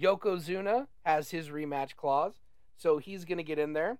[0.00, 2.40] Yokozuna has his rematch clause,
[2.76, 3.98] so he's gonna get in there.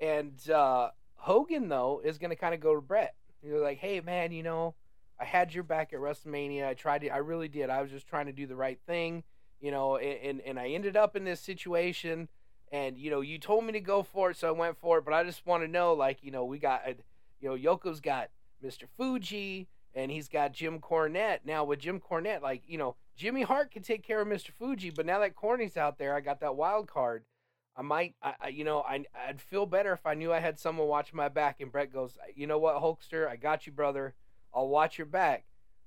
[0.00, 3.14] And uh, Hogan though is gonna kind of go to Bret.
[3.42, 4.74] He's like, hey man, you know,
[5.20, 6.66] I had your back at WrestleMania.
[6.66, 7.70] I tried to, I really did.
[7.70, 9.24] I was just trying to do the right thing,
[9.60, 12.28] you know, and and I ended up in this situation.
[12.72, 15.04] And you know, you told me to go for it, so I went for it.
[15.04, 16.82] But I just want to know, like, you know, we got,
[17.40, 18.30] you know, Yoko's got
[18.64, 18.84] Mr.
[18.96, 21.40] Fuji, and he's got Jim Cornette.
[21.44, 24.50] Now with Jim Cornette, like you know, Jimmy Hart can take care of Mr.
[24.52, 27.24] Fuji, but now that Corny's out there, I got that wild card.
[27.76, 30.58] I might, I, I you know, I, I'd feel better if I knew I had
[30.58, 31.60] someone watching my back.
[31.60, 34.14] And Bret goes, you know what, Hulkster, I got you, brother.
[34.54, 35.44] I'll watch your back.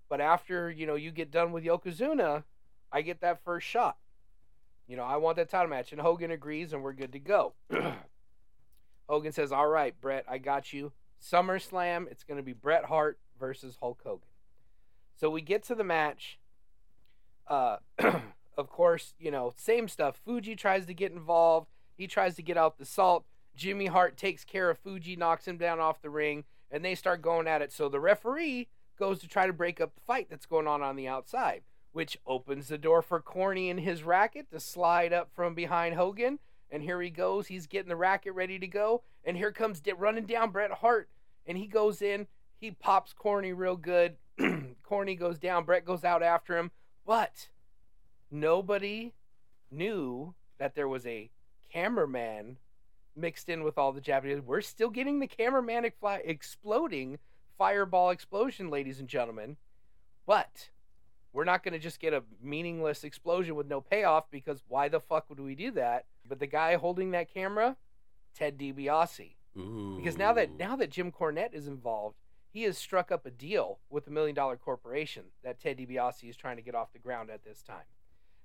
[0.09, 2.43] But after you know you get done with Yokozuna,
[2.91, 3.97] I get that first shot.
[4.87, 7.53] You know, I want that title match, and Hogan agrees, and we're good to go.
[9.09, 10.91] Hogan says, "All right, Bret, I got you.
[11.21, 12.09] SummerSlam.
[12.11, 14.27] It's going to be Bret Hart versus Hulk Hogan."
[15.15, 16.39] So we get to the match.
[17.47, 17.77] Uh,
[18.57, 20.19] of course, you know, same stuff.
[20.23, 21.67] Fuji tries to get involved.
[21.97, 23.25] He tries to get out the salt.
[23.55, 27.21] Jimmy Hart takes care of Fuji, knocks him down off the ring, and they start
[27.21, 27.71] going at it.
[27.71, 28.67] So the referee
[28.97, 31.61] goes to try to break up the fight that's going on on the outside,
[31.93, 36.39] which opens the door for Corny and his racket to slide up from behind Hogan.
[36.69, 37.47] And here he goes.
[37.47, 39.03] He's getting the racket ready to go.
[39.23, 41.09] And here comes running down Bret Hart.
[41.45, 42.27] And he goes in.
[42.65, 44.15] He pops Corny real good.
[44.83, 45.65] Corny goes down.
[45.65, 46.71] Bret goes out after him.
[47.05, 47.49] But
[48.31, 49.13] nobody
[49.69, 51.29] knew that there was a
[51.71, 52.57] cameraman
[53.15, 54.41] mixed in with all the Japanese.
[54.41, 57.19] We're still getting the cameraman fly, exploding
[57.55, 59.57] fireball explosion, ladies and gentlemen.
[60.25, 60.69] But
[61.33, 64.99] we're not going to just get a meaningless explosion with no payoff because why the
[64.99, 66.05] fuck would we do that?
[66.27, 67.77] But the guy holding that camera,
[68.33, 69.35] Ted DiBiase.
[69.55, 69.93] Ooh.
[69.97, 72.15] Because now that now that Jim Cornette is involved,
[72.55, 76.37] he has struck up a deal with the Million Dollar Corporation that Ted DiBiase is
[76.37, 77.83] trying to get off the ground at this time.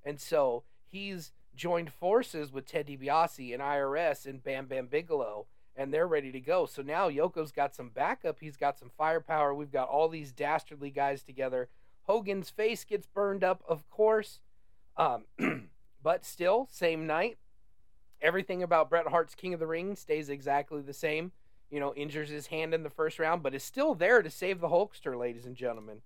[0.05, 5.47] And so he's joined forces with Ted DiBiase and IRS and Bam Bam Bigelow,
[5.77, 6.67] and they're ready to go.
[6.67, 8.39] So now Yoko's got some backup.
[8.41, 9.55] He's got some firepower.
[9.55, 11.69] We've got all these dastardly guys together.
[12.03, 14.41] Hogan's face gets burned up, of course.
[14.97, 15.27] Um,
[16.03, 17.39] but still, same night.
[18.21, 21.31] Everything about Bret Hart's King of the Ring stays exactly the same.
[21.71, 24.61] You know, injures his hand in the first round, but is still there to save
[24.61, 26.03] the Hulkster, ladies and gentlemen.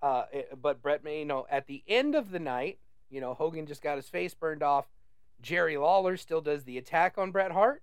[0.00, 2.78] Uh, it- but Bret may, you know, at the end of the night,
[3.10, 4.86] you know, Hogan just got his face burned off.
[5.40, 7.82] Jerry Lawler still does the attack on Bret Hart,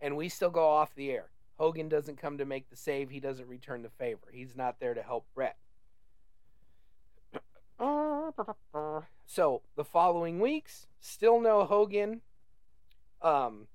[0.00, 1.30] and we still go off the air.
[1.58, 3.10] Hogan doesn't come to make the save.
[3.10, 4.28] He doesn't return the favor.
[4.32, 5.56] He's not there to help Bret.
[9.26, 12.22] So the following weeks, still no Hogan.
[13.22, 13.66] Um,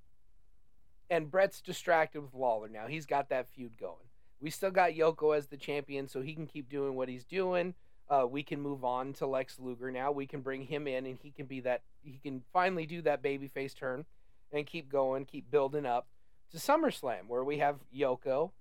[1.10, 2.88] and Bret's distracted with Lawler now.
[2.88, 3.96] He's got that feud going.
[4.39, 7.76] We still got Yoko as the champion, so he can keep doing what he's doing.
[8.10, 10.12] Uh, we can move on to Lex Luger now.
[10.12, 11.82] We can bring him in, and he can be that.
[12.04, 14.06] He can finally do that babyface turn,
[14.52, 16.08] and keep going, keep building up
[16.52, 18.52] to SummerSlam, where we have Yoko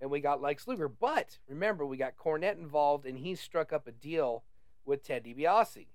[0.00, 0.88] and we got Lex Luger.
[0.88, 4.44] But remember, we got Cornette involved, and he struck up a deal
[4.84, 5.86] with Ted DiBiase.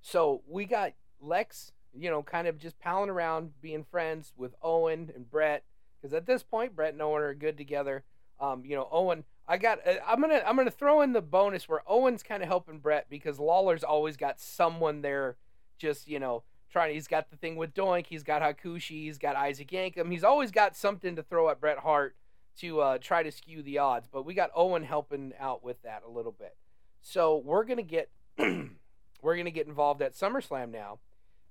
[0.00, 5.10] So we got Lex, you know, kind of just palling around, being friends with Owen
[5.14, 5.64] and Bret,
[6.00, 8.04] because at this point, Bret and Owen are good together.
[8.38, 11.68] Um, you know, Owen, I got, uh, I'm gonna, I'm gonna throw in the bonus
[11.68, 15.36] where Owen's kind of helping Bret because Lawler's always got someone there,
[15.78, 16.94] just you know, trying.
[16.94, 20.10] He's got the thing with Doink, he's got Hakushi, he's got Isaac Yankem.
[20.10, 22.16] He's always got something to throw at Bret Hart
[22.58, 24.08] to uh, try to skew the odds.
[24.10, 26.56] But we got Owen helping out with that a little bit.
[27.02, 30.98] So we're gonna get, we're gonna get involved at SummerSlam now.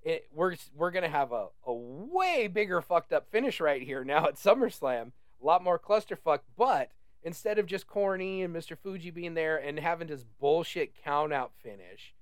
[0.04, 4.28] It, we're we're gonna have a, a way bigger fucked up finish right here now
[4.28, 5.12] at SummerSlam.
[5.42, 6.92] A lot more clusterfuck, but
[7.24, 8.78] instead of just corny and Mr.
[8.78, 12.14] Fuji being there and having this bullshit count out finish,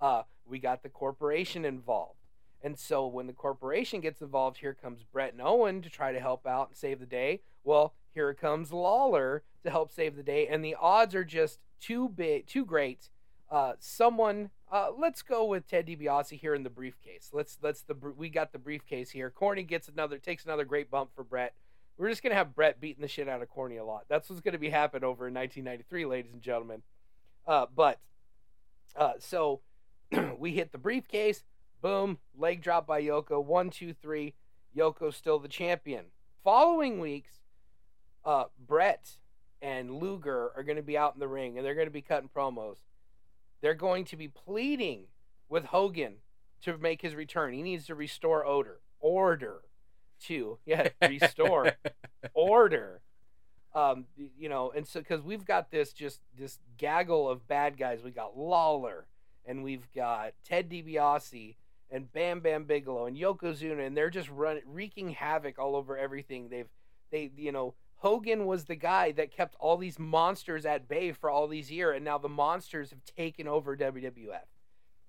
[0.00, 2.20] uh, we got the corporation involved.
[2.62, 6.20] And so when the corporation gets involved, here comes Bret and Owen to try to
[6.20, 7.40] help out and save the day.
[7.64, 12.08] Well, here comes Lawler to help save the day, and the odds are just too
[12.08, 13.10] big, too great.
[13.50, 17.30] Uh, someone, uh, let's go with Ted DiBiase here in the briefcase.
[17.32, 19.30] Let's let's the we got the briefcase here.
[19.30, 21.54] Corny gets another takes another great bump for Bret.
[21.96, 24.04] We're just gonna have Bret beating the shit out of Corny a lot.
[24.08, 26.82] That's what's gonna be happening over in 1993, ladies and gentlemen.
[27.46, 28.00] Uh, but
[28.96, 29.60] uh, so
[30.38, 31.44] we hit the briefcase.
[31.80, 33.44] Boom, leg drop by Yoko.
[33.44, 34.34] One, two, three.
[34.76, 36.06] Yoko's still the champion.
[36.42, 37.40] Following weeks,
[38.24, 39.18] uh, Bret
[39.62, 42.02] and Luger are going to be out in the ring and they're going to be
[42.02, 42.78] cutting promos.
[43.60, 45.04] They're going to be pleading
[45.48, 46.16] with Hogan
[46.62, 47.52] to make his return.
[47.52, 49.62] He needs to restore odor, order,
[50.24, 51.72] to yeah, restore
[52.34, 53.00] order.
[53.74, 54.06] Um,
[54.38, 58.00] you know, and so because we've got this just this gaggle of bad guys.
[58.02, 59.06] We got Lawler
[59.44, 61.56] and we've got Ted DiBiase
[61.90, 66.48] and Bam Bam Bigelow and Yokozuna, and they're just run wreaking havoc all over everything.
[66.48, 66.68] They've
[67.10, 67.74] they you know
[68.06, 71.96] Hogan was the guy that kept all these monsters at bay for all these years,
[71.96, 74.46] and now the monsters have taken over WWF,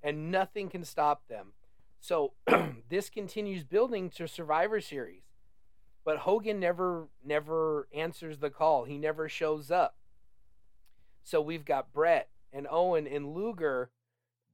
[0.01, 1.53] and nothing can stop them.
[1.99, 2.33] So
[2.89, 5.21] this continues building to Survivor Series,
[6.03, 8.85] but Hogan never never answers the call.
[8.85, 9.97] He never shows up.
[11.23, 13.91] So we've got Bret and Owen and Luger.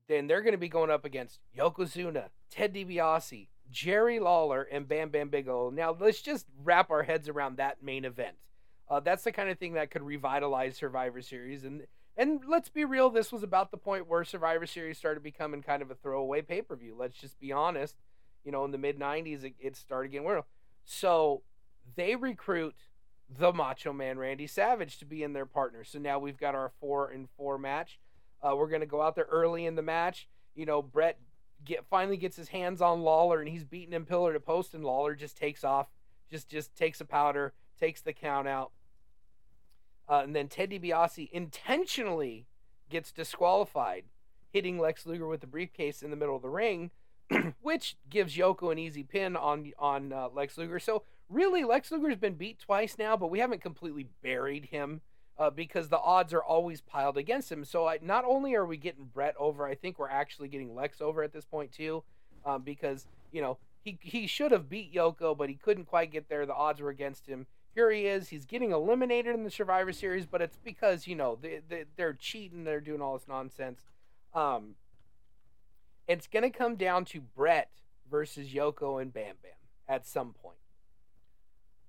[0.09, 5.09] Then they're going to be going up against Yokozuna, Ted DiBiase, Jerry Lawler, and Bam
[5.09, 5.71] Bam Bigelow.
[5.71, 8.35] Now let's just wrap our heads around that main event.
[8.87, 11.81] Uh, that's the kind of thing that could revitalize Survivor Series, and
[12.15, 15.81] and let's be real, this was about the point where Survivor Series started becoming kind
[15.81, 16.95] of a throwaway pay per view.
[16.97, 17.95] Let's just be honest.
[18.45, 20.43] You know, in the mid '90s, it, it started getting weird.
[20.85, 21.41] So
[21.95, 22.75] they recruit
[23.29, 25.83] the Macho Man Randy Savage to be in their partner.
[25.83, 27.99] So now we've got our four and four match.
[28.43, 30.27] Uh, we're gonna go out there early in the match.
[30.53, 31.17] You know, Bret
[31.65, 34.83] get finally gets his hands on Lawler and he's beating him pillar to post, and
[34.83, 35.87] Lawler just takes off,
[36.29, 38.71] just just takes a powder, takes the count out.
[40.07, 42.45] Uh, and then Ted DiBiase intentionally
[42.89, 44.03] gets disqualified,
[44.51, 46.91] hitting Lex Luger with the briefcase in the middle of the ring,
[47.61, 50.79] which gives Yoko an easy pin on on uh, Lex Luger.
[50.79, 55.01] So really, Lex Luger's been beat twice now, but we haven't completely buried him
[55.37, 57.65] uh, because the odds are always piled against him.
[57.65, 61.01] So I, not only are we getting Bret over, I think we're actually getting Lex
[61.01, 62.03] over at this point too,
[62.45, 66.29] um, because you know he he should have beat Yoko, but he couldn't quite get
[66.29, 66.45] there.
[66.45, 68.29] The odds were against him here he is.
[68.29, 72.13] He's getting eliminated in the Survivor Series, but it's because you know they, they they're
[72.13, 72.63] cheating.
[72.63, 73.81] They're doing all this nonsense.
[74.33, 74.75] Um,
[76.07, 77.69] it's gonna come down to Bret
[78.09, 79.51] versus Yoko and Bam Bam
[79.87, 80.59] at some point,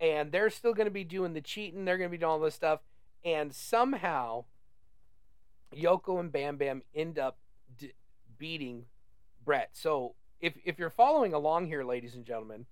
[0.01, 1.85] and they're still gonna be doing the cheating.
[1.85, 2.81] They're gonna be doing all this stuff,
[3.25, 4.45] and somehow
[5.75, 7.39] Yoko and Bam Bam end up
[7.77, 7.93] d-
[8.39, 8.87] beating
[9.45, 9.71] Bret.
[9.73, 12.67] So if if you're following along here, ladies and gentlemen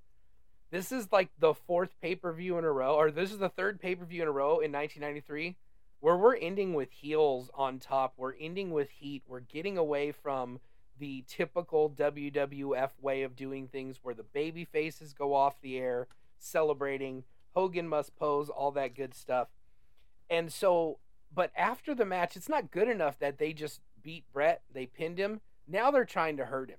[0.73, 3.51] this is like the fourth pay per view in a row, or this is the
[3.51, 5.55] third pay per view in a row in 1993,
[6.01, 8.15] where we're ending with heels on top.
[8.17, 9.23] We're ending with heat.
[9.29, 10.61] We're getting away from
[10.99, 16.09] the typical WWF way of doing things, where the baby faces go off the air
[16.39, 17.25] celebrating.
[17.55, 19.49] Hogan must pose, all that good stuff.
[20.33, 20.99] And so,
[21.33, 25.19] but after the match, it's not good enough that they just beat Bret, they pinned
[25.19, 25.43] him.
[25.69, 26.79] Now they're trying to hurt him.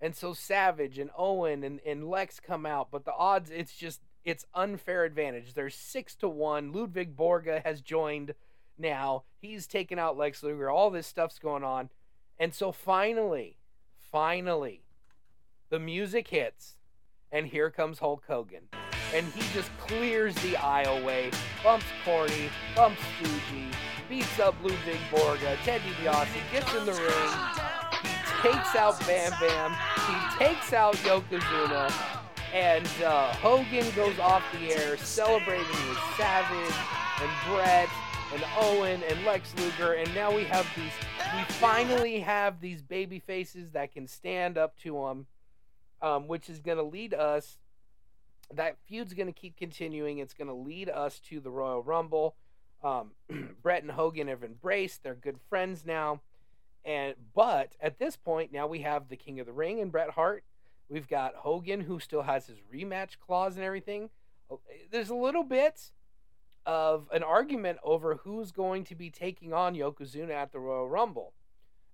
[0.00, 4.00] And so Savage and Owen and, and Lex come out, but the odds it's just
[4.24, 5.52] it's unfair advantage.
[5.52, 6.72] There's six to one.
[6.72, 8.32] Ludwig Borga has joined
[8.78, 9.24] now.
[9.38, 10.70] He's taken out Lex Luger.
[10.70, 11.90] All this stuff's going on.
[12.38, 13.58] And so finally,
[13.98, 14.84] finally,
[15.68, 16.78] the music hits,
[17.30, 18.68] and here comes Hulk Hogan.
[19.14, 21.30] And he just clears the aisle way,
[21.62, 23.64] bumps Corny, bumps Fuji,
[24.06, 27.32] beats up Ludwig Borga, Ted DiBiase, gets in the ring,
[28.02, 29.74] He takes out Bam Bam.
[30.06, 31.90] He takes out Yokozuna.
[32.52, 36.74] And uh, Hogan goes off the air celebrating with Savage
[37.22, 37.88] and Bret
[38.34, 39.94] and Owen and Lex Luger.
[39.94, 40.92] And now we have these,
[41.34, 45.26] we finally have these baby faces that can stand up to them,
[46.02, 47.58] um, which is going to lead us.
[48.52, 50.18] That feud's going to keep continuing.
[50.18, 52.36] It's going to lead us to the Royal Rumble.
[52.82, 53.12] Um,
[53.62, 55.02] Bret and Hogan have embraced.
[55.02, 56.20] They're good friends now.
[56.84, 60.10] And but at this point, now we have the King of the Ring and Bret
[60.10, 60.44] Hart.
[60.88, 64.10] We've got Hogan, who still has his rematch clause and everything.
[64.48, 64.60] Oh,
[64.92, 65.90] There's a little bit
[66.64, 71.32] of an argument over who's going to be taking on Yokozuna at the Royal Rumble.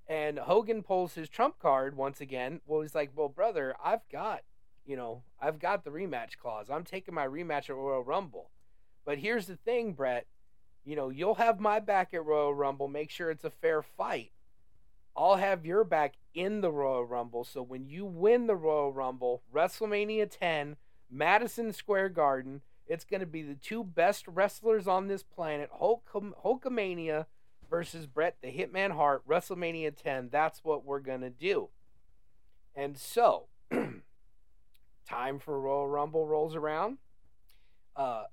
[0.07, 2.61] And Hogan pulls his trump card once again.
[2.67, 4.43] Well, he's like, "Well, brother, I've got,
[4.85, 6.69] you know, I've got the rematch clause.
[6.69, 8.51] I'm taking my rematch at Royal Rumble."
[9.05, 10.27] But here's the thing, Bret.
[10.85, 12.89] You know, you'll have my back at Royal Rumble.
[12.89, 14.33] Make sure it's a fair fight.
[15.17, 17.45] I'll have your back in the Royal Rumble.
[17.45, 20.77] So when you win the Royal Rumble, WrestleMania 10,
[21.11, 26.03] Madison Square Garden, it's going to be the two best wrestlers on this planet, Hulk
[26.13, 27.27] Hulkamania
[27.71, 30.31] versus Bret the Hitman Hart, WrestleMania 10.
[30.33, 31.69] That's what we're going to do.
[32.75, 33.47] And so,
[35.09, 36.99] time for Royal Rumble rolls around.
[37.95, 38.25] Uh,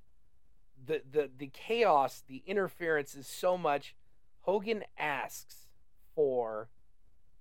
[0.85, 3.95] the, the, the chaos, the interference is so much.
[4.41, 5.67] Hogan asks
[6.15, 6.69] for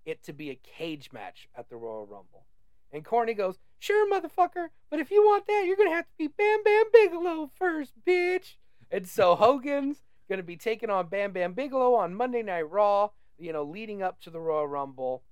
[0.05, 2.47] it to be a cage match at the Royal Rumble.
[2.93, 6.18] And Corny goes, Sure, motherfucker, but if you want that, you're going to have to
[6.18, 8.57] be Bam Bam Bigelow first, bitch.
[8.91, 13.11] And so Hogan's going to be taking on Bam Bam Bigelow on Monday Night Raw,
[13.39, 15.22] you know, leading up to the Royal Rumble.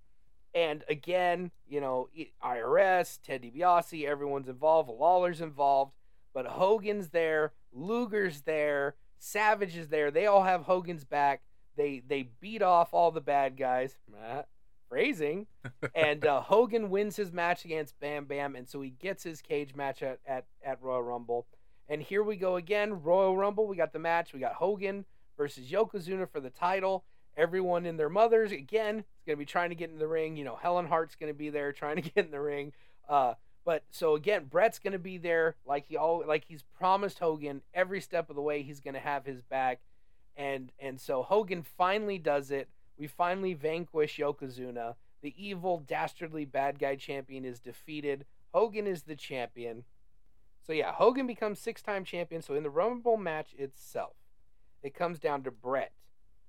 [0.55, 2.09] And again, you know,
[2.43, 5.93] IRS, Ted DiBiase, everyone's involved, Lawler's involved,
[6.37, 10.11] but Hogan's there, Luger's there, Savage is there.
[10.11, 11.41] They all have Hogan's back.
[11.79, 13.97] They they beat off all the bad guys.
[14.91, 15.47] Phrasing.
[15.95, 19.75] and uh, Hogan wins his match against Bam Bam, and so he gets his cage
[19.75, 21.47] match at, at, at Royal Rumble.
[21.89, 23.67] And here we go again, Royal Rumble.
[23.67, 24.35] We got the match.
[24.35, 25.07] We got Hogan
[25.39, 27.05] versus Yokozuna for the title.
[27.35, 30.37] Everyone in their mothers again is going to be trying to get in the ring.
[30.37, 32.75] You know, Helen Hart's going to be there trying to get in the ring.
[33.09, 33.35] Uh,
[33.67, 37.63] but so again, Bret's going to be there like he all like he's promised Hogan
[37.75, 38.63] every step of the way.
[38.63, 39.81] He's going to have his back,
[40.37, 42.69] and and so Hogan finally does it.
[42.97, 44.95] We finally vanquish Yokozuna.
[45.21, 48.25] The evil, dastardly bad guy champion is defeated.
[48.55, 49.83] Hogan is the champion.
[50.65, 52.43] So yeah, Hogan becomes six-time champion.
[52.43, 54.15] So in the Rumble match itself,
[54.83, 55.93] it comes down to Bret,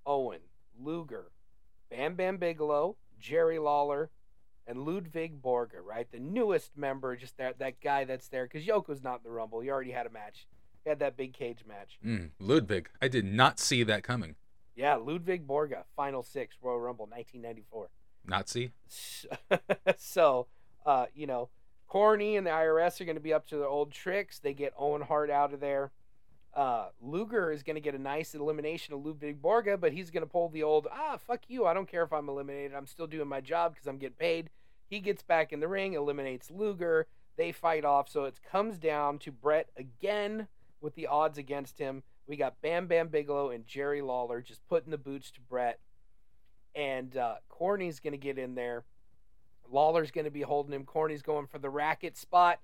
[0.05, 0.41] Owen,
[0.79, 1.31] Luger,
[1.89, 4.11] Bam Bam Bigelow, Jerry Lawler,
[4.67, 6.11] and Ludwig Borga, right?
[6.11, 9.61] The newest member, just that that guy that's there because Yoko's not in the Rumble.
[9.61, 10.45] He already had a match.
[10.83, 11.97] He had that big cage match.
[12.05, 12.89] Mm, Ludwig.
[13.01, 14.35] I did not see that coming.
[14.75, 17.89] Yeah, Ludwig Borga, Final Six, Royal Rumble, 1994.
[18.27, 18.71] Nazi.
[19.97, 20.47] so,
[20.85, 21.49] uh, you know,
[21.87, 24.39] Corny and the IRS are going to be up to their old tricks.
[24.39, 25.91] They get Owen Hart out of there.
[26.53, 30.23] Uh, Luger is going to get a nice elimination of Ludwig Borga, but he's going
[30.23, 31.65] to pull the old, ah, fuck you.
[31.65, 32.73] I don't care if I'm eliminated.
[32.73, 34.49] I'm still doing my job because I'm getting paid.
[34.89, 37.07] He gets back in the ring, eliminates Luger.
[37.35, 38.09] They fight off.
[38.09, 40.47] So it comes down to Bret again
[40.81, 42.03] with the odds against him.
[42.27, 45.79] We got Bam Bam Bigelow and Jerry Lawler just putting the boots to Bret.
[46.75, 48.85] And uh, Corny's going to get in there.
[49.69, 50.85] Lawler's going to be holding him.
[50.85, 52.59] Corny's going for the racket spot.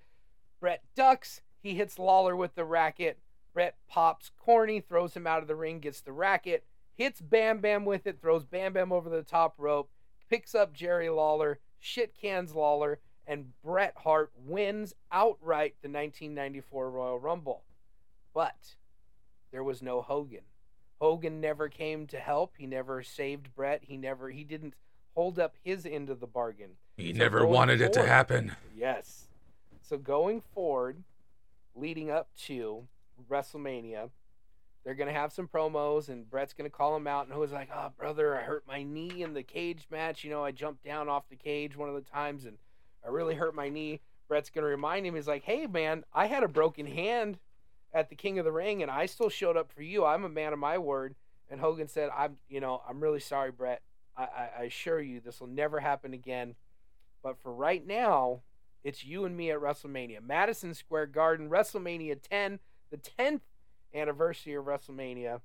[0.59, 1.41] Bret ducks.
[1.61, 3.19] He hits Lawler with the racket.
[3.53, 6.65] Bret pops Corny, throws him out of the ring, gets the racket,
[6.95, 9.91] hits Bam Bam with it, throws Bam Bam over the top rope,
[10.30, 17.20] picks up Jerry Lawler, shit cans Lawler, and Bret Hart wins outright the 1994 Royal
[17.20, 17.64] Rumble.
[18.34, 18.76] But
[19.52, 20.44] there was no Hogan.
[21.00, 22.54] Hogan never came to help.
[22.58, 23.84] He never saved Bret.
[23.84, 24.74] He never he didn't
[25.14, 26.72] hold up his end of the bargain.
[26.96, 28.56] He So never wanted it to happen.
[28.76, 29.28] Yes.
[29.82, 31.04] So going forward,
[31.76, 32.88] leading up to
[33.30, 34.10] WrestleMania,
[34.84, 37.92] they're gonna have some promos, and Bret's gonna call him out, and who's like, "Oh,
[37.98, 40.24] brother, I hurt my knee in the cage match.
[40.24, 42.58] You know, I jumped down off the cage one of the times, and
[43.04, 46.44] I really hurt my knee." Bret's gonna remind him, he's like, "Hey, man, I had
[46.44, 47.40] a broken hand
[47.94, 50.06] at the King of the Ring, and I still showed up for you.
[50.06, 51.16] I'm a man of my word."
[51.50, 53.82] And Hogan said, "I'm, you know, I'm really sorry, Bret.
[54.18, 56.56] I, I, I assure you, this will never happen again."
[57.22, 58.42] But for right now,
[58.84, 60.22] it's you and me at WrestleMania.
[60.22, 62.60] Madison Square Garden, WrestleMania 10,
[62.92, 63.42] the 10th
[63.94, 65.41] anniversary of WrestleMania.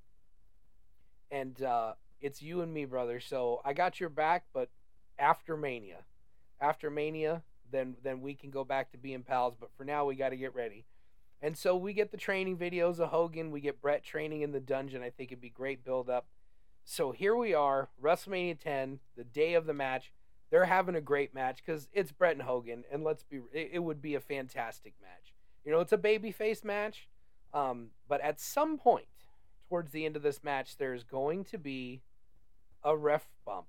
[1.31, 3.19] And uh, it's you and me, brother.
[3.19, 4.69] So I got your back, but
[5.17, 5.99] after Mania.
[6.61, 9.55] After Mania, then then we can go back to being pals.
[9.59, 10.85] But for now, we got to get ready.
[11.41, 13.51] And so we get the training videos of Hogan.
[13.51, 15.01] We get Bret training in the dungeon.
[15.01, 16.25] I think it'd be great build up.
[16.83, 20.11] So here we are, WrestleMania 10, the day of the match.
[20.49, 23.79] they're having a great match because it's Bret and Hogan, and let's be, it, it
[23.79, 25.35] would be a fantastic match.
[25.63, 27.07] You know, it's a babyface match,
[27.53, 29.05] um, but at some point
[29.67, 32.01] towards the end of this match, there's going to be
[32.83, 33.67] a ref bump.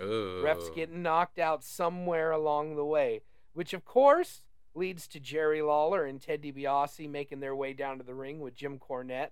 [0.00, 0.42] Ooh.
[0.44, 3.20] Refs getting knocked out somewhere along the way,
[3.52, 4.42] which of course
[4.74, 8.54] leads to Jerry Lawler and Ted DiBiase making their way down to the ring with
[8.56, 9.30] Jim Cornette.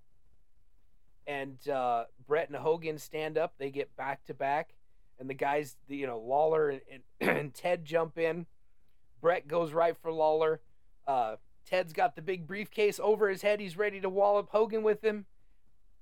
[1.26, 3.54] And uh, Bret and Hogan stand up.
[3.58, 4.74] They get back to back,
[5.20, 6.80] and the guys, the- you know, Lawler and,
[7.20, 8.46] and, and Ted jump in.
[9.20, 10.60] Bret goes right for Lawler.
[11.06, 11.36] Uh,
[11.66, 13.60] Ted's got the big briefcase over his head.
[13.60, 15.26] He's ready to wallop Hogan with him.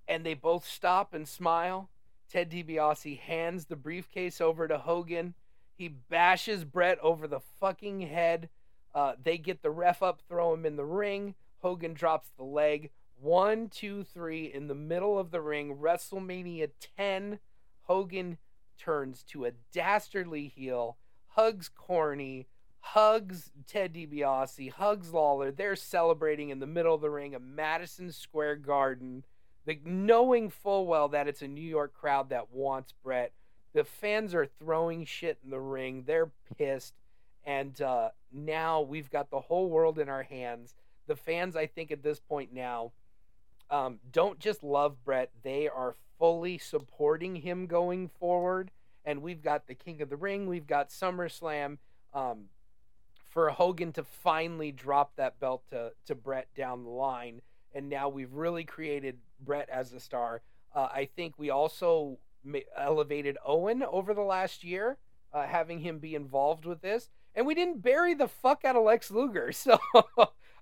[0.09, 1.91] And they both stop and smile.
[2.29, 5.35] Ted DiBiase hands the briefcase over to Hogan.
[5.75, 8.49] He bashes Bret over the fucking head.
[8.95, 11.35] Uh, they get the ref up, throw him in the ring.
[11.59, 12.91] Hogan drops the leg.
[13.21, 15.77] One, two, three in the middle of the ring.
[15.77, 17.39] WrestleMania 10.
[17.83, 18.39] Hogan
[18.79, 20.97] turns to a dastardly heel,
[21.29, 22.47] hugs Corny,
[22.81, 25.51] hugs Ted DiBiase, hugs Lawler.
[25.51, 29.25] They're celebrating in the middle of the ring of Madison Square Garden,
[29.67, 33.33] the, knowing full well that it's a New York crowd that wants Bret.
[33.73, 36.05] The fans are throwing shit in the ring.
[36.07, 36.95] They're pissed.
[37.45, 40.75] And uh, now we've got the whole world in our hands.
[41.07, 42.93] The fans, I think, at this point now,
[43.71, 48.71] um, don't just love Bret, they are fully supporting him going forward.
[49.05, 51.79] And we've got the King of the Ring, we've got SummerSlam.
[52.13, 52.47] Um,
[53.31, 57.41] for Hogan to finally drop that belt to, to Bret down the line.
[57.73, 60.43] And now we've really created Bret as a star.
[60.75, 62.19] Uh, I think we also
[62.77, 64.99] elevated Owen over the last year,
[65.33, 67.09] uh, having him be involved with this.
[67.35, 69.53] And we didn't bury the fuck out of Lex Luger.
[69.61, 69.79] So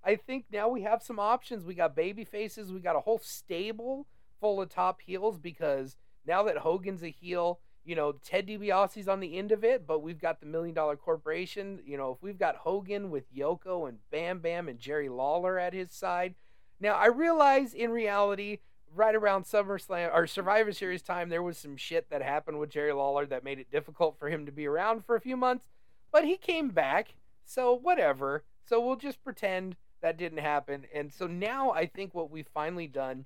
[0.05, 1.65] I think now we have some options.
[1.65, 4.07] We got baby faces, we got a whole stable
[4.41, 5.97] full of top heels because
[6.27, 10.03] now that Hogan's a heel, you know, Ted DiBiase's on the end of it, but
[10.03, 11.81] we've got the Million Dollar Corporation.
[11.87, 15.73] You know, if we've got Hogan with Yoko and Bam Bam and Jerry Lawler at
[15.73, 16.35] his side.
[16.81, 18.59] Now, I realize in reality,
[18.95, 22.93] right around SummerSlam or Survivor Series time, there was some shit that happened with Jerry
[22.93, 25.65] Lawler that made it difficult for him to be around for a few months,
[26.13, 27.15] but he came back.
[27.47, 28.45] So, whatever.
[28.67, 30.85] So, we'll just pretend that didn't happen.
[30.95, 33.25] And so now I think what we've finally done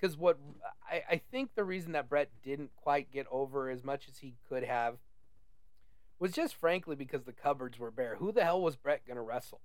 [0.00, 0.38] because what
[0.90, 4.34] I, I think the reason that Bret didn't quite get over as much as he
[4.48, 4.96] could have
[6.18, 8.16] was just frankly because the cupboards were bare.
[8.16, 9.60] Who the hell was Bret gonna wrestle?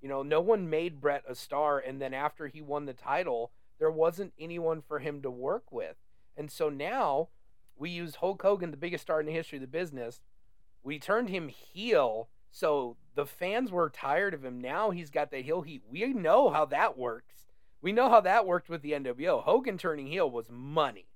[0.00, 3.50] You know, no one made Bret a star, and then after he won the title,
[3.78, 5.96] there wasn't anyone for him to work with.
[6.36, 7.28] And so now
[7.76, 10.20] we used Hulk Hogan, the biggest star in the history of the business.
[10.82, 14.60] We turned him heel, so the fans were tired of him.
[14.60, 15.82] Now he's got that heel heat.
[15.88, 17.35] We know how that works.
[17.86, 19.44] We know how that worked with the NWO.
[19.44, 21.06] Hogan turning heel was money.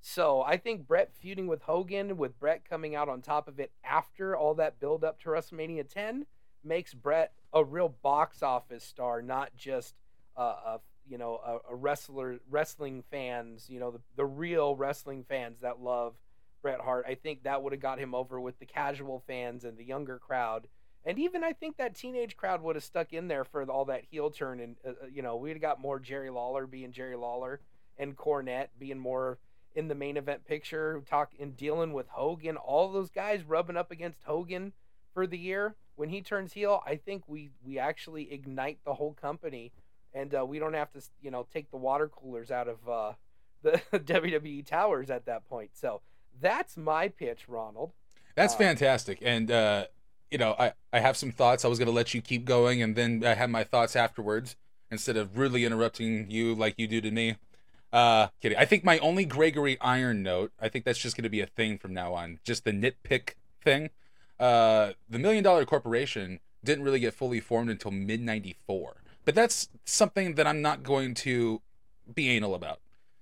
[0.00, 3.70] So I think Bret feuding with Hogan, with Bret coming out on top of it
[3.84, 6.26] after all that build up to WrestleMania 10,
[6.64, 9.94] makes Bret a real box office star, not just
[10.36, 15.22] uh, a you know a, a wrestler, wrestling fans, you know the, the real wrestling
[15.22, 16.16] fans that love
[16.62, 17.04] Bret Hart.
[17.06, 20.18] I think that would have got him over with the casual fans and the younger
[20.18, 20.66] crowd
[21.04, 24.04] and even I think that teenage crowd would have stuck in there for all that
[24.10, 27.60] heel turn, and uh, you know we'd have got more Jerry Lawler being Jerry Lawler,
[27.96, 29.38] and Cornette being more
[29.74, 32.56] in the main event picture, talk and dealing with Hogan.
[32.56, 34.72] All those guys rubbing up against Hogan
[35.14, 36.82] for the year when he turns heel.
[36.86, 39.72] I think we we actually ignite the whole company,
[40.12, 43.12] and uh, we don't have to you know take the water coolers out of uh,
[43.62, 45.70] the WWE towers at that point.
[45.74, 46.00] So
[46.40, 47.92] that's my pitch, Ronald.
[48.34, 49.18] That's Uh, fantastic.
[49.22, 49.86] And uh,
[50.30, 51.64] you know, I I have some thoughts.
[51.64, 54.56] I was gonna let you keep going, and then I have my thoughts afterwards
[54.90, 57.36] instead of rudely interrupting you like you do to me.
[57.92, 58.58] Uh, kidding.
[58.58, 60.52] I think my only Gregory Iron note.
[60.60, 62.40] I think that's just gonna be a thing from now on.
[62.44, 63.90] Just the nitpick thing.
[64.38, 69.68] Uh, the Million Dollar Corporation didn't really get fully formed until mid '94, but that's
[69.84, 71.62] something that I'm not going to
[72.14, 72.80] be anal about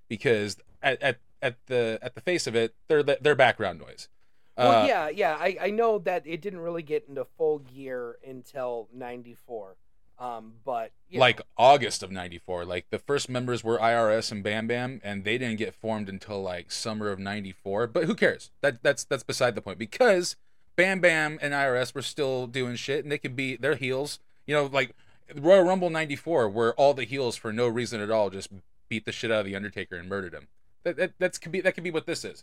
[0.09, 4.09] because at at, at the at the face of it, they're they're background noise.
[4.57, 5.37] Well, Uh, yeah, yeah.
[5.39, 9.77] I, I know that it didn't really get into full gear until '94.
[10.19, 12.65] Um, but like know, August of '94.
[12.65, 16.43] Like the first members were IRS and Bam Bam, and they didn't get formed until
[16.43, 17.87] like summer of '94.
[17.89, 18.51] But who cares?
[18.63, 20.37] That that's that's beside the point because
[20.75, 24.19] Bam Bam and IRS were still doing shit, and they could be their heels.
[24.47, 24.95] You know, like
[25.35, 28.49] Royal Rumble '94, where all the heels for no reason at all just
[28.89, 30.49] beat the shit out of the Undertaker and murdered him.
[30.85, 32.43] That that that's could be that could be what this is.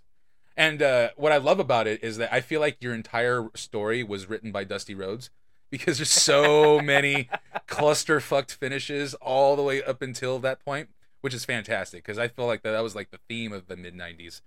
[0.55, 4.03] And uh, what I love about it is that I feel like your entire story
[4.03, 5.29] was written by Dusty Rhodes
[5.69, 7.29] because there's so many
[7.67, 10.89] cluster fucked finishes all the way up until that point,
[11.21, 13.75] which is fantastic because I feel like that, that was like the theme of the
[13.75, 14.41] mid 90s.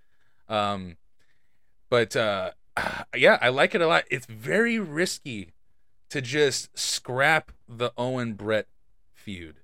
[0.47, 0.95] Um,
[1.89, 2.51] but uh,
[3.15, 4.05] yeah, I like it a lot.
[4.09, 5.51] It's very risky
[6.09, 8.67] to just scrap the Owen Bret
[9.13, 9.55] feud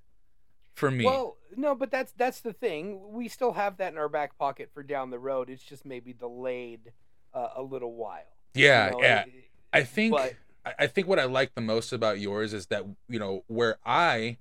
[0.73, 1.05] for me.
[1.05, 2.99] Well, no, but that's that's the thing.
[3.11, 5.49] We still have that in our back pocket for down the road.
[5.49, 6.91] It's just maybe delayed
[7.33, 8.21] uh, a little while.
[8.53, 9.19] yeah, you know, yeah.
[9.21, 9.33] it-
[9.71, 10.33] I think but-
[10.79, 14.37] I think what I like the most about yours is that you know where I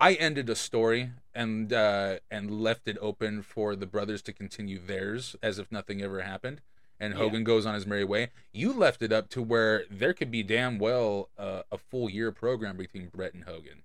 [0.00, 4.78] I ended a story and uh and left it open for the brothers to continue
[4.78, 6.60] theirs as if nothing ever happened
[7.00, 7.18] and Yeah.
[7.20, 8.30] Hogan goes on his merry way.
[8.52, 12.30] You left it up to where there could be damn well uh, a full year
[12.30, 13.82] program between Bret and Hogan.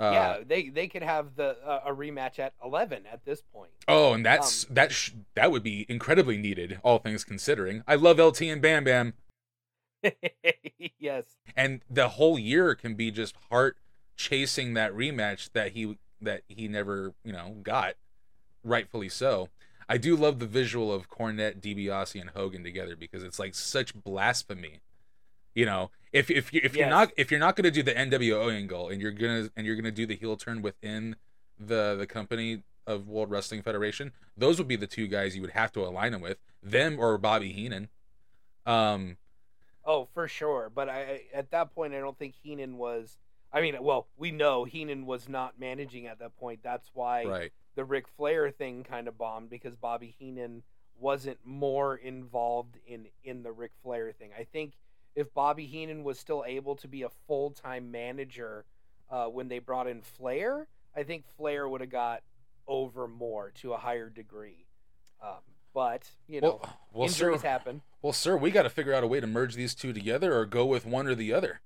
[0.00, 3.70] Uh, yeah, they they could have the uh, a rematch at eleven at this point.
[3.86, 7.84] Oh, and that's Um, that sh- that would be incredibly needed, all things considering.
[7.86, 9.14] I love LT and Bam Bam.
[10.98, 11.24] yes.
[11.54, 13.76] and the whole year can be just Hart
[14.16, 17.94] chasing that rematch that he that he never you know got,
[18.64, 19.48] rightfully so.
[19.88, 23.92] I do love the visual of Cornette, DiBiase, and Hogan together because it's like such
[23.94, 24.80] blasphemy.
[25.54, 28.52] You know, if if you if you're not if you're not gonna do the NWO
[28.52, 31.16] angle and you're gonna and you're gonna do the heel turn within
[31.58, 35.50] the the company of World Wrestling Federation, those would be the two guys you would
[35.52, 37.88] have to align them with, them or Bobby Heenan.
[38.66, 39.16] Um,
[39.84, 40.70] Oh, for sure.
[40.72, 43.18] But I I- at that point, I don't think Heenan was.
[43.52, 46.60] I mean, well, we know Heenan was not managing at that point.
[46.62, 47.52] That's why right.
[47.74, 50.62] the Ric Flair thing kind of bombed because Bobby Heenan
[50.96, 54.30] wasn't more involved in in the Ric Flair thing.
[54.38, 54.74] I think
[55.20, 58.64] if Bobby Heenan was still able to be a full time manager
[59.10, 60.66] uh, when they brought in Flair,
[60.96, 62.22] I think Flair would have got
[62.66, 64.66] over more to a higher degree.
[65.22, 65.38] Um,
[65.74, 67.82] but you know, Well, well, sir, injuries happen.
[68.02, 70.46] Well, sir, we got to figure out a way to merge these two together or
[70.46, 71.60] go with one or the other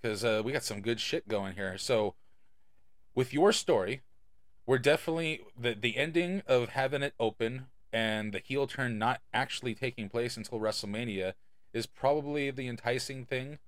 [0.00, 1.76] because uh, we got some good shit going here.
[1.78, 2.14] So,
[3.14, 4.02] with your story,
[4.66, 9.74] we're definitely the the ending of having it open and the heel turn not actually
[9.74, 11.34] taking place until WrestleMania
[11.74, 13.58] is probably the enticing thing.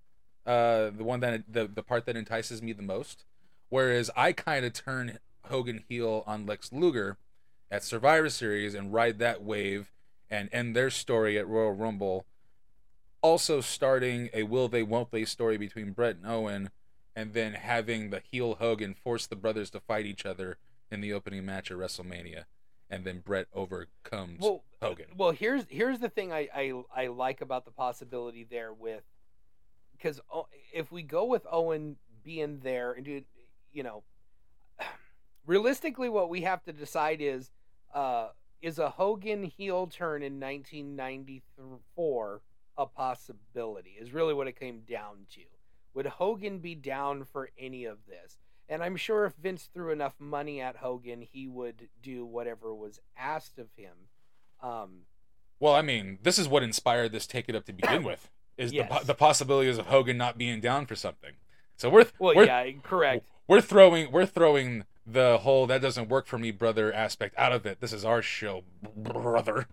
[0.46, 3.24] Uh, the one that the the part that entices me the most.
[3.68, 7.18] Whereas I kind of turn Hogan heel on Lex Luger
[7.70, 9.92] at Survivor Series and ride that wave
[10.30, 12.24] and end their story at Royal Rumble.
[13.22, 16.70] Also starting a will they won't they story between Bret and Owen,
[17.16, 20.58] and then having the heel Hogan force the brothers to fight each other
[20.90, 22.44] in the opening match at WrestleMania,
[22.90, 25.06] and then Bret overcomes well, Hogan.
[25.16, 29.02] Well, here's here's the thing I I, I like about the possibility there with
[29.92, 30.20] because
[30.72, 33.22] if we go with Owen being there and do
[33.72, 34.02] you know
[35.46, 37.50] realistically what we have to decide is
[37.94, 38.28] uh
[38.62, 42.42] is a Hogan heel turn in 1994
[42.78, 45.42] a possibility is really what it came down to
[45.94, 50.14] would Hogan be down for any of this and I'm sure if Vince threw enough
[50.18, 53.94] money at Hogan he would do whatever was asked of him
[54.62, 55.02] um
[55.60, 58.30] Well, I mean, this is what inspired this Take It Up to begin with.
[58.56, 59.04] Is the, Yes.
[59.04, 61.32] the possibilities of Hogan not being down for something?
[61.76, 66.26] So we're well we're, yeah correct we're throwing we're throwing the whole that doesn't work
[66.26, 68.64] for me brother aspect out of it this is our show
[68.96, 69.68] brother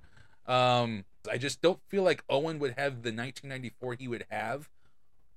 [0.46, 4.70] um i just don't feel like owen would have the 1994 he would have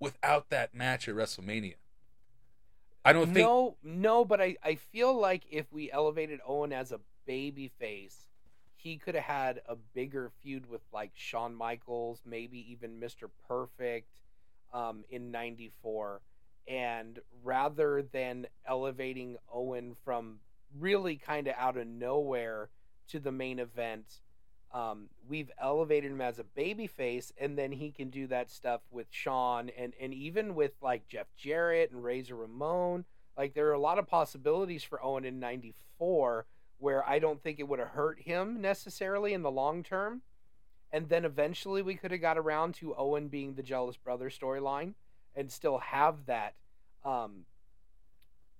[0.01, 1.77] without that match at wrestlemania
[3.07, 6.93] i don't think no, no, but I, I feel like if we elevated Owen as
[6.93, 8.27] a baby face,
[8.75, 13.29] he could have had a bigger feud with like Shawn Michaels, maybe even Mr.
[13.49, 14.21] Perfect
[14.73, 16.21] um, in 94.
[16.69, 20.41] And rather than elevating Owen from
[20.79, 22.69] really kind of out of nowhere
[23.09, 24.05] to the main event,
[24.73, 28.81] um, we've elevated him as a baby face, and then he can do that stuff
[28.91, 33.05] with Shawn and, and even with like Jeff Jarrett and Razor Ramon.
[33.37, 36.47] Like there are a lot of possibilities for Owen in '94
[36.79, 40.23] where I don't think it would have hurt him necessarily in the long term.
[40.93, 44.95] And then eventually we could have got around to Owen being the jealous brother storyline
[45.35, 46.55] and still have that.
[47.05, 47.45] Um,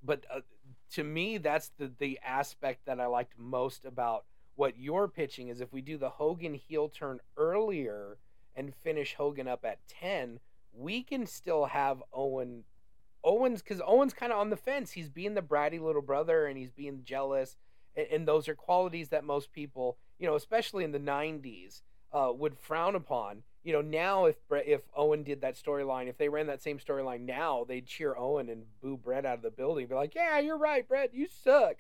[0.03, 0.41] but uh,
[0.93, 4.25] to me, that's the the aspect that I liked most about
[4.57, 8.19] what you're pitching is if we do the Hogan heel turn earlier
[8.55, 10.41] and finish Hogan up at 10,
[10.73, 12.65] we can still have Owen
[13.23, 14.93] Owens cuz Owen's kind of on the fence.
[14.93, 17.57] He's being the bratty little brother and he's being jealous
[17.97, 21.83] and, and those are qualities that most people, you know, especially in the 90s,
[22.13, 23.43] uh, would frown upon.
[23.63, 27.23] You know, now if if Owen did that storyline, if they ran that same storyline
[27.23, 29.89] now, they'd cheer Owen and boo Bret out of the building.
[29.89, 31.13] Be like, "Yeah, you're right, Bret.
[31.13, 31.79] You suck."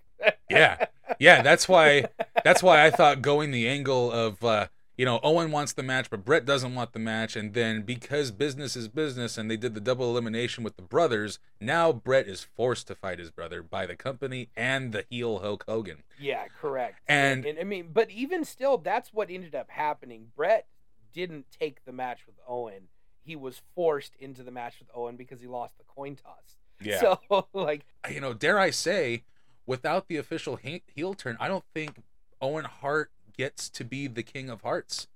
[0.50, 0.86] Yeah
[1.20, 2.04] yeah that's why
[2.44, 4.66] that's why i thought going the angle of uh
[4.98, 8.32] you know owen wants the match but bret doesn't want the match and then because
[8.32, 12.42] business is business and they did the double elimination with the brothers now bret is
[12.42, 17.00] forced to fight his brother by the company and the heel hulk hogan Yeah, correct.
[17.08, 20.32] And- and I mean, but even still, that's what ended up happening.
[20.34, 20.66] Bret
[21.12, 22.88] didn't take the match with Owen.
[23.22, 26.56] He was forced into the match with Owen because he lost the coin toss.
[26.82, 27.00] Yeah.
[27.00, 29.22] So like you know, dare I say,
[29.66, 32.02] without the official he- heel turn, I don't think
[32.40, 35.08] Owen Hart gets to be the King of Hearts.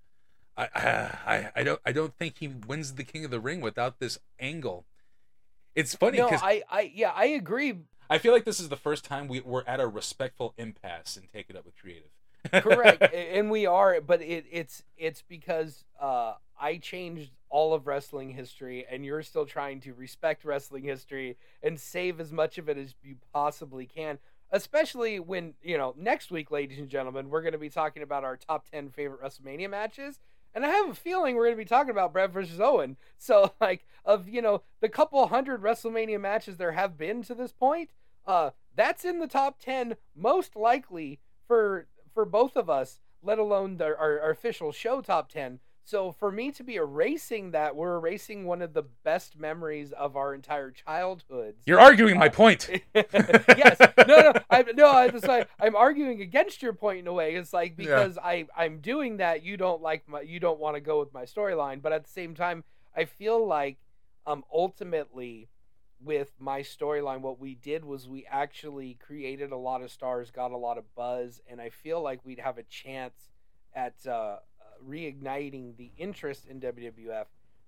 [0.57, 0.69] I,
[1.27, 4.19] I I don't I don't think he wins the King of the Ring without this
[4.39, 4.85] angle.
[5.75, 7.79] It's funny no, because I I yeah I agree.
[8.09, 11.29] I feel like this is the first time we, we're at a respectful impasse and
[11.33, 12.11] take it up with creative.
[12.53, 18.31] Correct, and we are, but it, it's it's because uh, I changed all of wrestling
[18.31, 22.79] history, and you're still trying to respect wrestling history and save as much of it
[22.79, 24.19] as you possibly can.
[24.53, 28.25] Especially when you know next week, ladies and gentlemen, we're going to be talking about
[28.25, 30.19] our top ten favorite WrestleMania matches,
[30.55, 32.97] and I have a feeling we're going to be talking about Bret versus Owen.
[33.19, 37.53] So, like, of you know the couple hundred WrestleMania matches there have been to this
[37.53, 37.91] point,
[38.27, 43.81] uh, that's in the top ten most likely for for both of us, let alone
[43.81, 45.61] our, our official show top 10.
[45.91, 50.17] So for me to be erasing that, we're erasing one of the best memories of
[50.17, 51.67] our entire childhoods.
[51.67, 52.69] You're arguing my point.
[52.95, 53.77] yes.
[53.99, 54.33] No, no.
[54.49, 57.35] I, no, I, that's why I'm arguing against your point in a way.
[57.35, 57.87] It's like Yeah.
[57.87, 61.13] because I, I'm doing that, you don't like my, you don't want to go with
[61.13, 61.83] my storyline.
[61.83, 62.63] But at the same time,
[62.97, 63.79] I feel like
[64.29, 65.49] um, ultimately
[66.01, 70.53] with my storyline, what we did was we actually created a lot of stars, got
[70.53, 73.29] a lot of buzz, and I feel like we'd have a chance
[73.75, 74.37] at uh,
[74.89, 77.27] reigniting the interest in WWF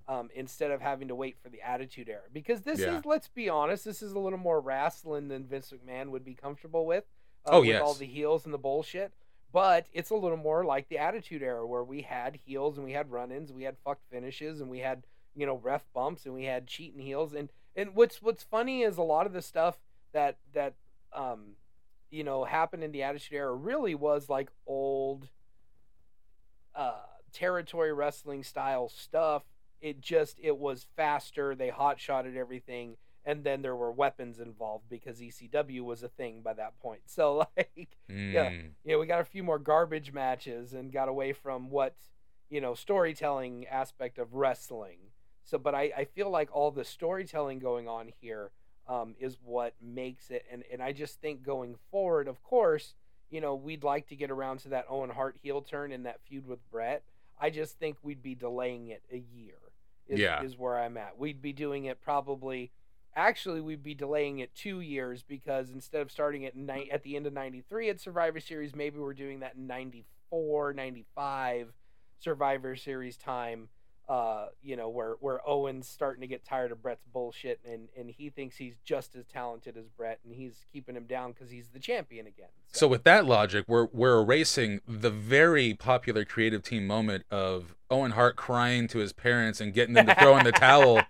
[0.08, 2.22] um, instead of having to wait for the Attitude Era.
[2.32, 2.98] Because this Yeah.
[2.98, 6.34] is, let's be honest, this is a little more wrestling than Vince McMahon would be
[6.34, 7.04] comfortable with.
[7.46, 7.82] Uh, Oh, with yes.
[7.82, 9.12] all the heels and the bullshit.
[9.52, 12.92] But it's a little more like the Attitude Era, where we had heels and we
[12.92, 15.02] had run-ins, we had fucked finishes, and we had
[15.34, 17.34] you know ref bumps, and we had cheating heels.
[17.34, 19.78] And and what's what's funny is a lot of the stuff
[20.12, 20.74] that that
[21.12, 21.56] um
[22.10, 25.28] you know happened in the Attitude Era really was like old
[26.74, 27.00] uh
[27.32, 29.42] territory wrestling style stuff.
[29.80, 31.54] It just it was faster.
[31.54, 36.40] They hot shotted everything, and then there were weapons involved because ECW was a thing
[36.42, 37.02] by that point.
[37.06, 38.50] So like Yeah.
[38.50, 38.70] Mm.
[38.84, 41.96] yeah, we got a few more garbage matches and got away from what
[42.50, 44.98] you know storytelling aspect of wrestling.
[45.44, 48.52] So, but I, I feel like all the storytelling going on here
[48.86, 52.94] um, is what makes it, and and I just think going forward, of course,
[53.32, 56.20] you know, we'd like to get around to that Owen Hart heel turn and that
[56.28, 57.02] feud with Bret.
[57.40, 59.54] I just think we'd be delaying it a year.
[60.06, 60.42] Is, Yeah.
[60.42, 61.18] is where I'm at.
[61.18, 62.70] We'd be doing it probably.
[63.16, 67.16] Actually, we'd be delaying it two years because instead of starting it ni- at the
[67.16, 71.72] end of 93 at Survivor Series, maybe we're doing that in 94, 95
[72.18, 73.68] Survivor Series time.
[74.08, 78.10] Uh, you know, where, where Owen's starting to get tired of Bret's bullshit and, and
[78.10, 81.68] he thinks he's just as talented as Bret and he's keeping him down because he's
[81.68, 82.48] the champion again.
[82.72, 88.10] So with that logic, we're we're erasing the very popular creative team moment of Owen
[88.10, 91.02] Hart crying to his parents and getting them to throw in the towel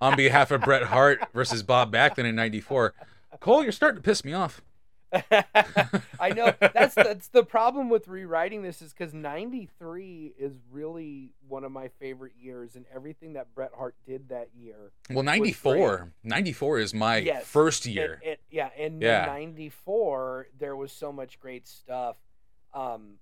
[0.00, 2.94] on behalf of Bret Hart versus Bob Backlund in '94.
[3.40, 4.62] Cole, you're starting to piss me off.
[6.20, 11.64] I know that's that's the problem with rewriting this is because '93 is really one
[11.64, 14.92] of my favorite years, and everything that Bret Hart did that year.
[15.10, 17.44] Well, '94, '94 is my Yes.
[17.46, 18.20] first And- year.
[18.24, 19.26] and- yeah, and Yeah.
[19.26, 22.16] '94 there was so much great stuff
[22.74, 23.16] um,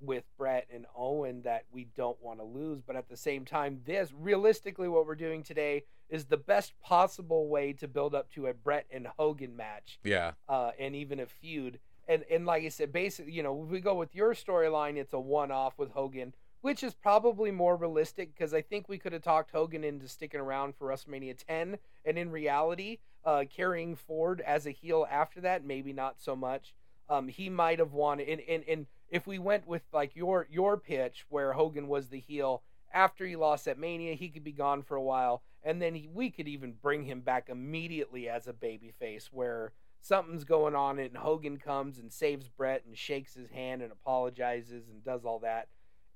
[0.00, 3.80] with Bret and Owen that we don't want to lose, but at the same time,
[3.84, 8.46] this realistically what we're doing today is the best possible way to build up to
[8.46, 11.78] a Bret and Hogan match yeah, uh, and even a feud.
[12.06, 15.14] And and like I said, basically, you know, if we go with your storyline, it's
[15.14, 19.22] a one-off with Hogan, which is probably more realistic because I think we could have
[19.22, 24.66] talked Hogan into sticking around for WrestleMania 10, and in reality, uh, carrying forward as
[24.66, 26.74] a heel after that, maybe not so much.
[27.08, 30.76] Um, he might have wanted, and, and and if we went with like your your
[30.76, 34.82] pitch where Hogan was the heel after he lost at Mania, he could be gone
[34.82, 38.52] for a while, and then he, we could even bring him back immediately as a
[38.52, 43.82] babyface where something's going on and Hogan comes and saves Bret and shakes his hand
[43.82, 45.68] and apologizes and does all that.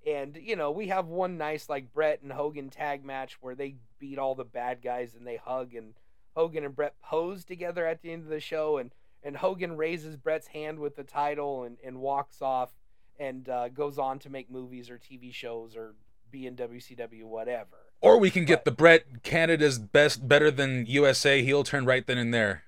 [0.05, 3.76] And you know, we have one nice like Bret and Hogan tag match where they
[4.01, 5.94] beat all the bad guys and they hug and
[6.34, 8.90] Hogan and Bret pose together at the end of the show and
[9.22, 12.70] and Hogan raises Bret's hand with the title and, and walks off
[13.19, 15.95] and uh, goes on to make movies or TV shows or
[16.31, 17.77] be in WCW whatever.
[18.01, 22.19] or we can get the Bret Canada's best, better than USA heel turn right then
[22.19, 22.62] and there.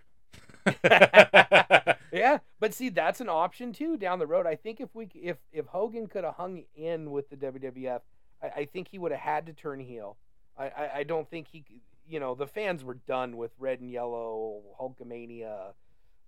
[2.13, 4.45] Yeah, but see, that's an option too down the road.
[4.45, 8.01] I think if we if if Hogan could have hung in with the WWF,
[8.43, 10.17] I, I think he would have had to turn heel.
[10.59, 11.65] I, I I don't think he,
[12.09, 15.75] you know, the fans were done with red and yellow Hulkamania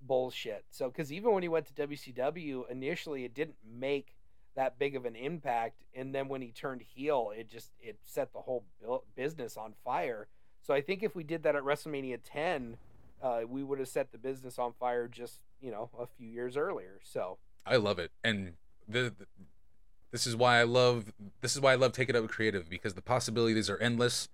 [0.07, 0.65] bullshit.
[0.71, 4.15] So because even when he went to WCW initially, it didn't make
[4.55, 5.83] that big of an impact.
[5.95, 8.65] And then when he turned heel, it just it set the whole
[9.17, 10.29] business on fire.
[10.61, 12.77] So I think if we did that at WrestleMania 10,
[13.23, 16.57] uh, we would have set the business on fire just you know a few years
[16.57, 17.01] earlier.
[17.03, 18.55] So I love it, and
[18.89, 19.27] the, the-
[20.11, 22.93] this is why I love this is why I love Take It Up Creative because
[22.95, 24.29] the possibilities are endless.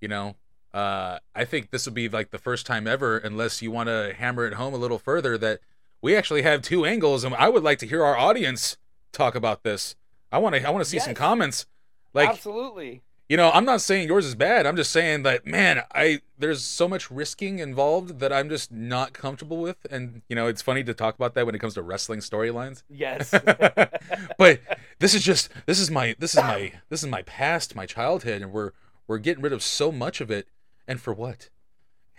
[0.00, 0.36] You know,
[0.76, 4.14] uh, I think this will be like the first time ever, unless you want to
[4.14, 5.60] hammer it home a little further, that
[6.02, 8.76] we actually have two angles, and I would like to hear our audience
[9.10, 9.96] talk about this.
[10.30, 11.64] I want to I want to see some comments.
[12.12, 14.66] Like absolutely, you know, I'm not saying yours is bad.
[14.66, 19.14] I'm just saying that man, I there's so much risking involved that I'm just not
[19.14, 21.82] comfortable with, and you know, it's funny to talk about that when it comes to
[21.82, 23.30] wrestling storylines yes.
[24.38, 24.60] but
[24.98, 28.42] this is just this is my this is my this is my past, my childhood,
[28.42, 28.72] and we're
[29.06, 30.48] we're getting rid of so much of it,
[30.88, 31.50] and for what?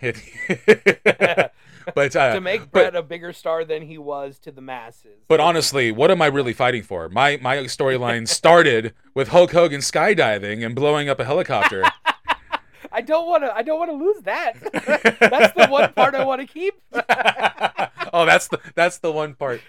[0.00, 5.18] but uh, to make but- Bret a bigger star than he was to the masses.
[5.26, 7.08] but honestly, what am I really fighting for?
[7.08, 11.84] My my storyline started with Hulk Hogan skydiving and blowing up a helicopter.
[12.92, 13.54] I don't want to.
[13.54, 14.52] I don't want to lose that.
[15.20, 16.74] That's the one part I want to keep.
[18.12, 19.60] oh, that's the that's the one part.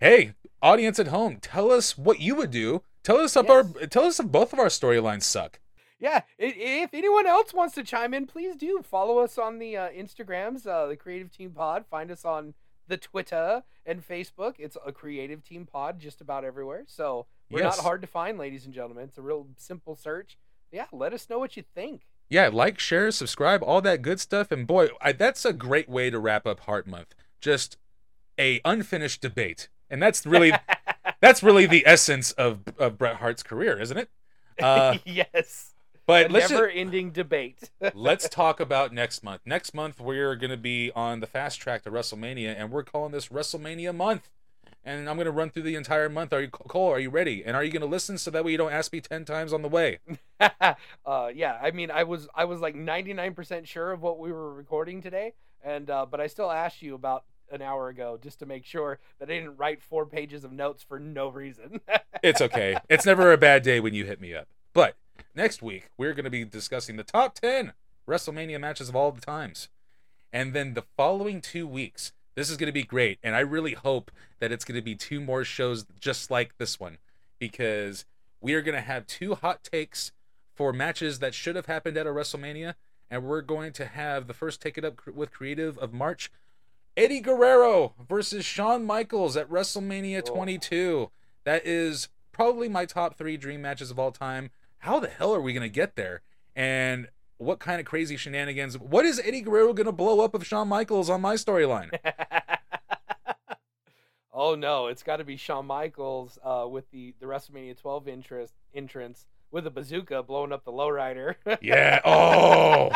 [0.00, 2.82] hey, audience at home, tell us what you would do.
[3.02, 5.58] Tell us if our tell us if both of our storylines suck.
[6.02, 6.22] Yeah.
[6.38, 10.66] If anyone else wants to chime in, please do follow us on the uh, Instagrams,
[10.66, 11.86] uh, the Creative Team Pod.
[11.88, 12.54] Find us on
[12.88, 14.56] the Twitter and Facebook.
[14.58, 16.82] It's a Creative Team Pod just about everywhere.
[16.88, 17.76] So we're Yes.
[17.76, 19.04] not hard to find, ladies and gentlemen.
[19.04, 20.36] It's a real simple search.
[20.72, 22.02] Yeah, let us know what you think.
[22.28, 24.50] Yeah, like, share, subscribe, all that good stuff.
[24.50, 27.14] And boy, I, that's a great way to wrap up Hart Month.
[27.40, 27.76] Just
[28.40, 30.52] a unfinished debate, and that's really
[31.20, 34.10] that's really the essence of of Bret Hart's career, isn't it?
[34.62, 35.72] Uh, yes.
[36.06, 37.70] But let's never-ending debate.
[37.94, 39.42] let's talk about next month.
[39.44, 43.12] Next month we're going to be on the fast track to WrestleMania, and we're calling
[43.12, 44.30] this WrestleMania month.
[44.84, 46.32] And I'm going to run through the entire month.
[46.32, 46.90] Are you Cole?
[46.90, 47.44] Are you ready?
[47.44, 49.52] And are you going to listen so that way you don't ask me ten times
[49.52, 50.00] on the way?
[50.40, 54.52] uh, yeah, I mean, I was I was like 99% sure of what we were
[54.52, 58.46] recording today, and uh, but I still asked you about an hour ago just to
[58.46, 61.80] make sure that I didn't write four pages of notes for no reason.
[62.22, 62.76] It's okay.
[62.88, 64.46] it's never a bad day when you hit me up.
[64.72, 64.94] But
[65.34, 67.72] next week, we're going to be discussing the top 10
[68.08, 69.68] WrestleMania matches of all the times.
[70.32, 73.18] And then the following two weeks, this is going to be great.
[73.22, 74.10] And I really hope
[74.40, 76.98] that it's going to be two more shows just like this one
[77.38, 78.04] because
[78.40, 80.12] we are going to have two hot takes
[80.54, 82.74] for matches that should have happened at a WrestleMania.
[83.10, 86.30] And we're going to have the first Take It Up with Creative of March
[86.96, 91.10] Eddie Guerrero versus Shawn Michaels at WrestleMania 22.
[91.44, 94.50] That is probably my top three dream matches of all time.
[94.82, 96.22] How the hell are we going to get there?
[96.56, 97.06] And
[97.38, 98.76] what kind of crazy shenanigans?
[98.76, 101.96] What is Eddie Guerrero going to blow up of Shawn Michaels on my storyline?
[104.32, 108.54] oh no, it's got to be Shawn Michaels uh, with the the WrestleMania 12 interest
[108.74, 111.36] entrance with a bazooka blowing up the lowrider.
[111.62, 112.00] Yeah.
[112.04, 112.90] Oh.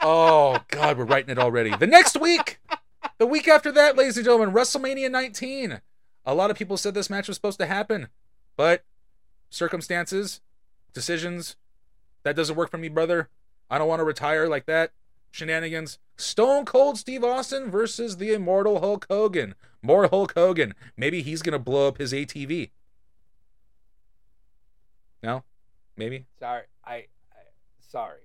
[0.00, 1.76] Oh, God, we're writing it already.
[1.76, 2.60] The next week,
[3.18, 5.82] the week after that, ladies and gentlemen, WrestleMania 19.
[6.24, 8.08] A lot of people said this match was supposed to happen,
[8.56, 8.84] but
[9.50, 10.40] circumstances,
[10.92, 11.56] decisions,
[12.22, 13.28] that doesn't work for me, brother.
[13.70, 14.92] I don't want to retire like that.
[15.30, 15.98] Shenanigans.
[16.16, 19.54] Stone Cold Steve Austin versus the immortal Hulk Hogan.
[19.80, 20.74] More Hulk Hogan.
[20.96, 22.70] Maybe he's going to blow up his ATV.
[25.22, 25.44] No?
[25.96, 26.26] Maybe?
[26.38, 27.06] sorry, I, I
[27.78, 28.20] sorry.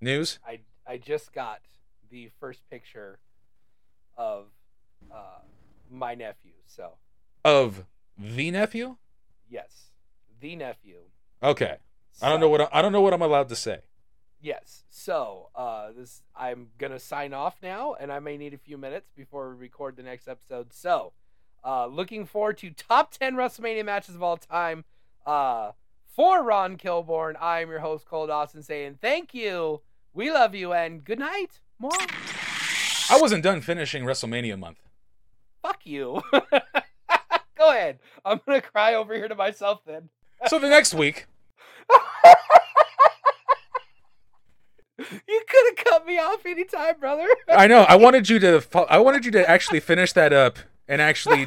[0.00, 0.38] News?
[0.46, 1.60] I I just got
[2.10, 3.18] the first picture
[4.16, 4.46] of
[5.12, 5.40] uh,
[5.90, 6.52] my nephew.
[6.66, 6.92] So
[7.44, 7.84] Of
[8.16, 8.96] the nephew?
[9.50, 9.90] yes,
[10.40, 10.96] the nephew.
[11.42, 11.76] Okay.
[12.20, 13.78] I don't know what I, I don't know what I'm allowed to say.
[14.40, 14.84] Yes.
[14.90, 19.10] So uh, this I'm gonna sign off now, and I may need a few minutes
[19.16, 20.72] before we record the next episode.
[20.72, 21.12] So,
[21.64, 24.84] uh, looking forward to top ten WrestleMania matches of all time.
[25.24, 25.72] Uh,
[26.04, 29.82] for Ron Kilborn, I am your host Cole Dawson, saying thank you,
[30.12, 31.60] we love you, and good night.
[31.78, 31.92] More.
[33.10, 34.78] I wasn't done finishing WrestleMania month.
[35.62, 36.20] Fuck you.
[37.56, 38.00] Go ahead.
[38.24, 40.08] I'm gonna cry over here to myself then.
[40.46, 41.26] So the next week,
[44.98, 47.26] You could have cut me off anytime, brother.
[47.48, 50.58] I know I wanted you to I wanted you to actually finish that up
[50.88, 51.46] and actually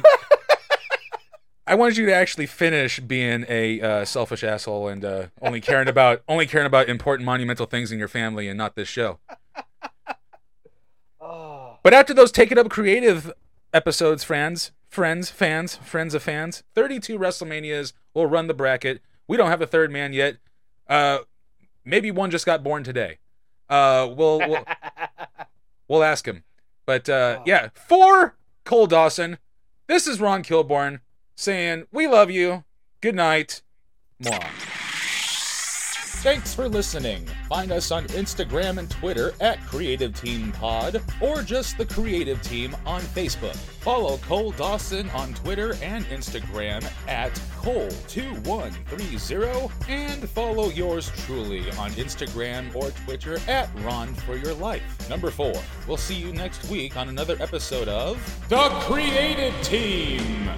[1.66, 5.86] I wanted you to actually finish being a uh, selfish asshole and uh, only caring
[5.86, 9.18] about only caring about important monumental things in your family and not this show.
[11.20, 11.78] oh.
[11.82, 13.32] But after those Take It Up creative
[13.74, 19.00] episodes, friends, friends, fans, friends of fans, 32 WrestleManias will run the bracket.
[19.26, 20.36] We don't have a third man yet.
[20.86, 21.20] Uh,
[21.84, 23.18] maybe one just got born today.
[23.70, 24.64] Uh, we'll we'll,
[25.88, 26.44] we'll ask him.
[26.84, 27.42] But uh, Oh.
[27.46, 29.38] yeah, for Cole Dawson,
[29.86, 31.00] This is Ron Kilborn
[31.36, 32.64] saying, We love you.
[33.00, 33.62] Good night.
[34.22, 34.81] Mwah.
[36.22, 37.26] Thanks for listening.
[37.48, 42.76] Find us on Instagram and Twitter at Creative Team Pod or just the Creative Team
[42.86, 43.56] on Facebook.
[43.56, 52.72] Follow Cole Dawson on Twitter and Instagram at Cole2130 and follow yours truly on Instagram
[52.76, 55.10] or Twitter at Ron for Your Life.
[55.10, 55.54] Number four.
[55.88, 58.16] We'll see you next week on another episode of
[58.48, 60.48] The Creative Team.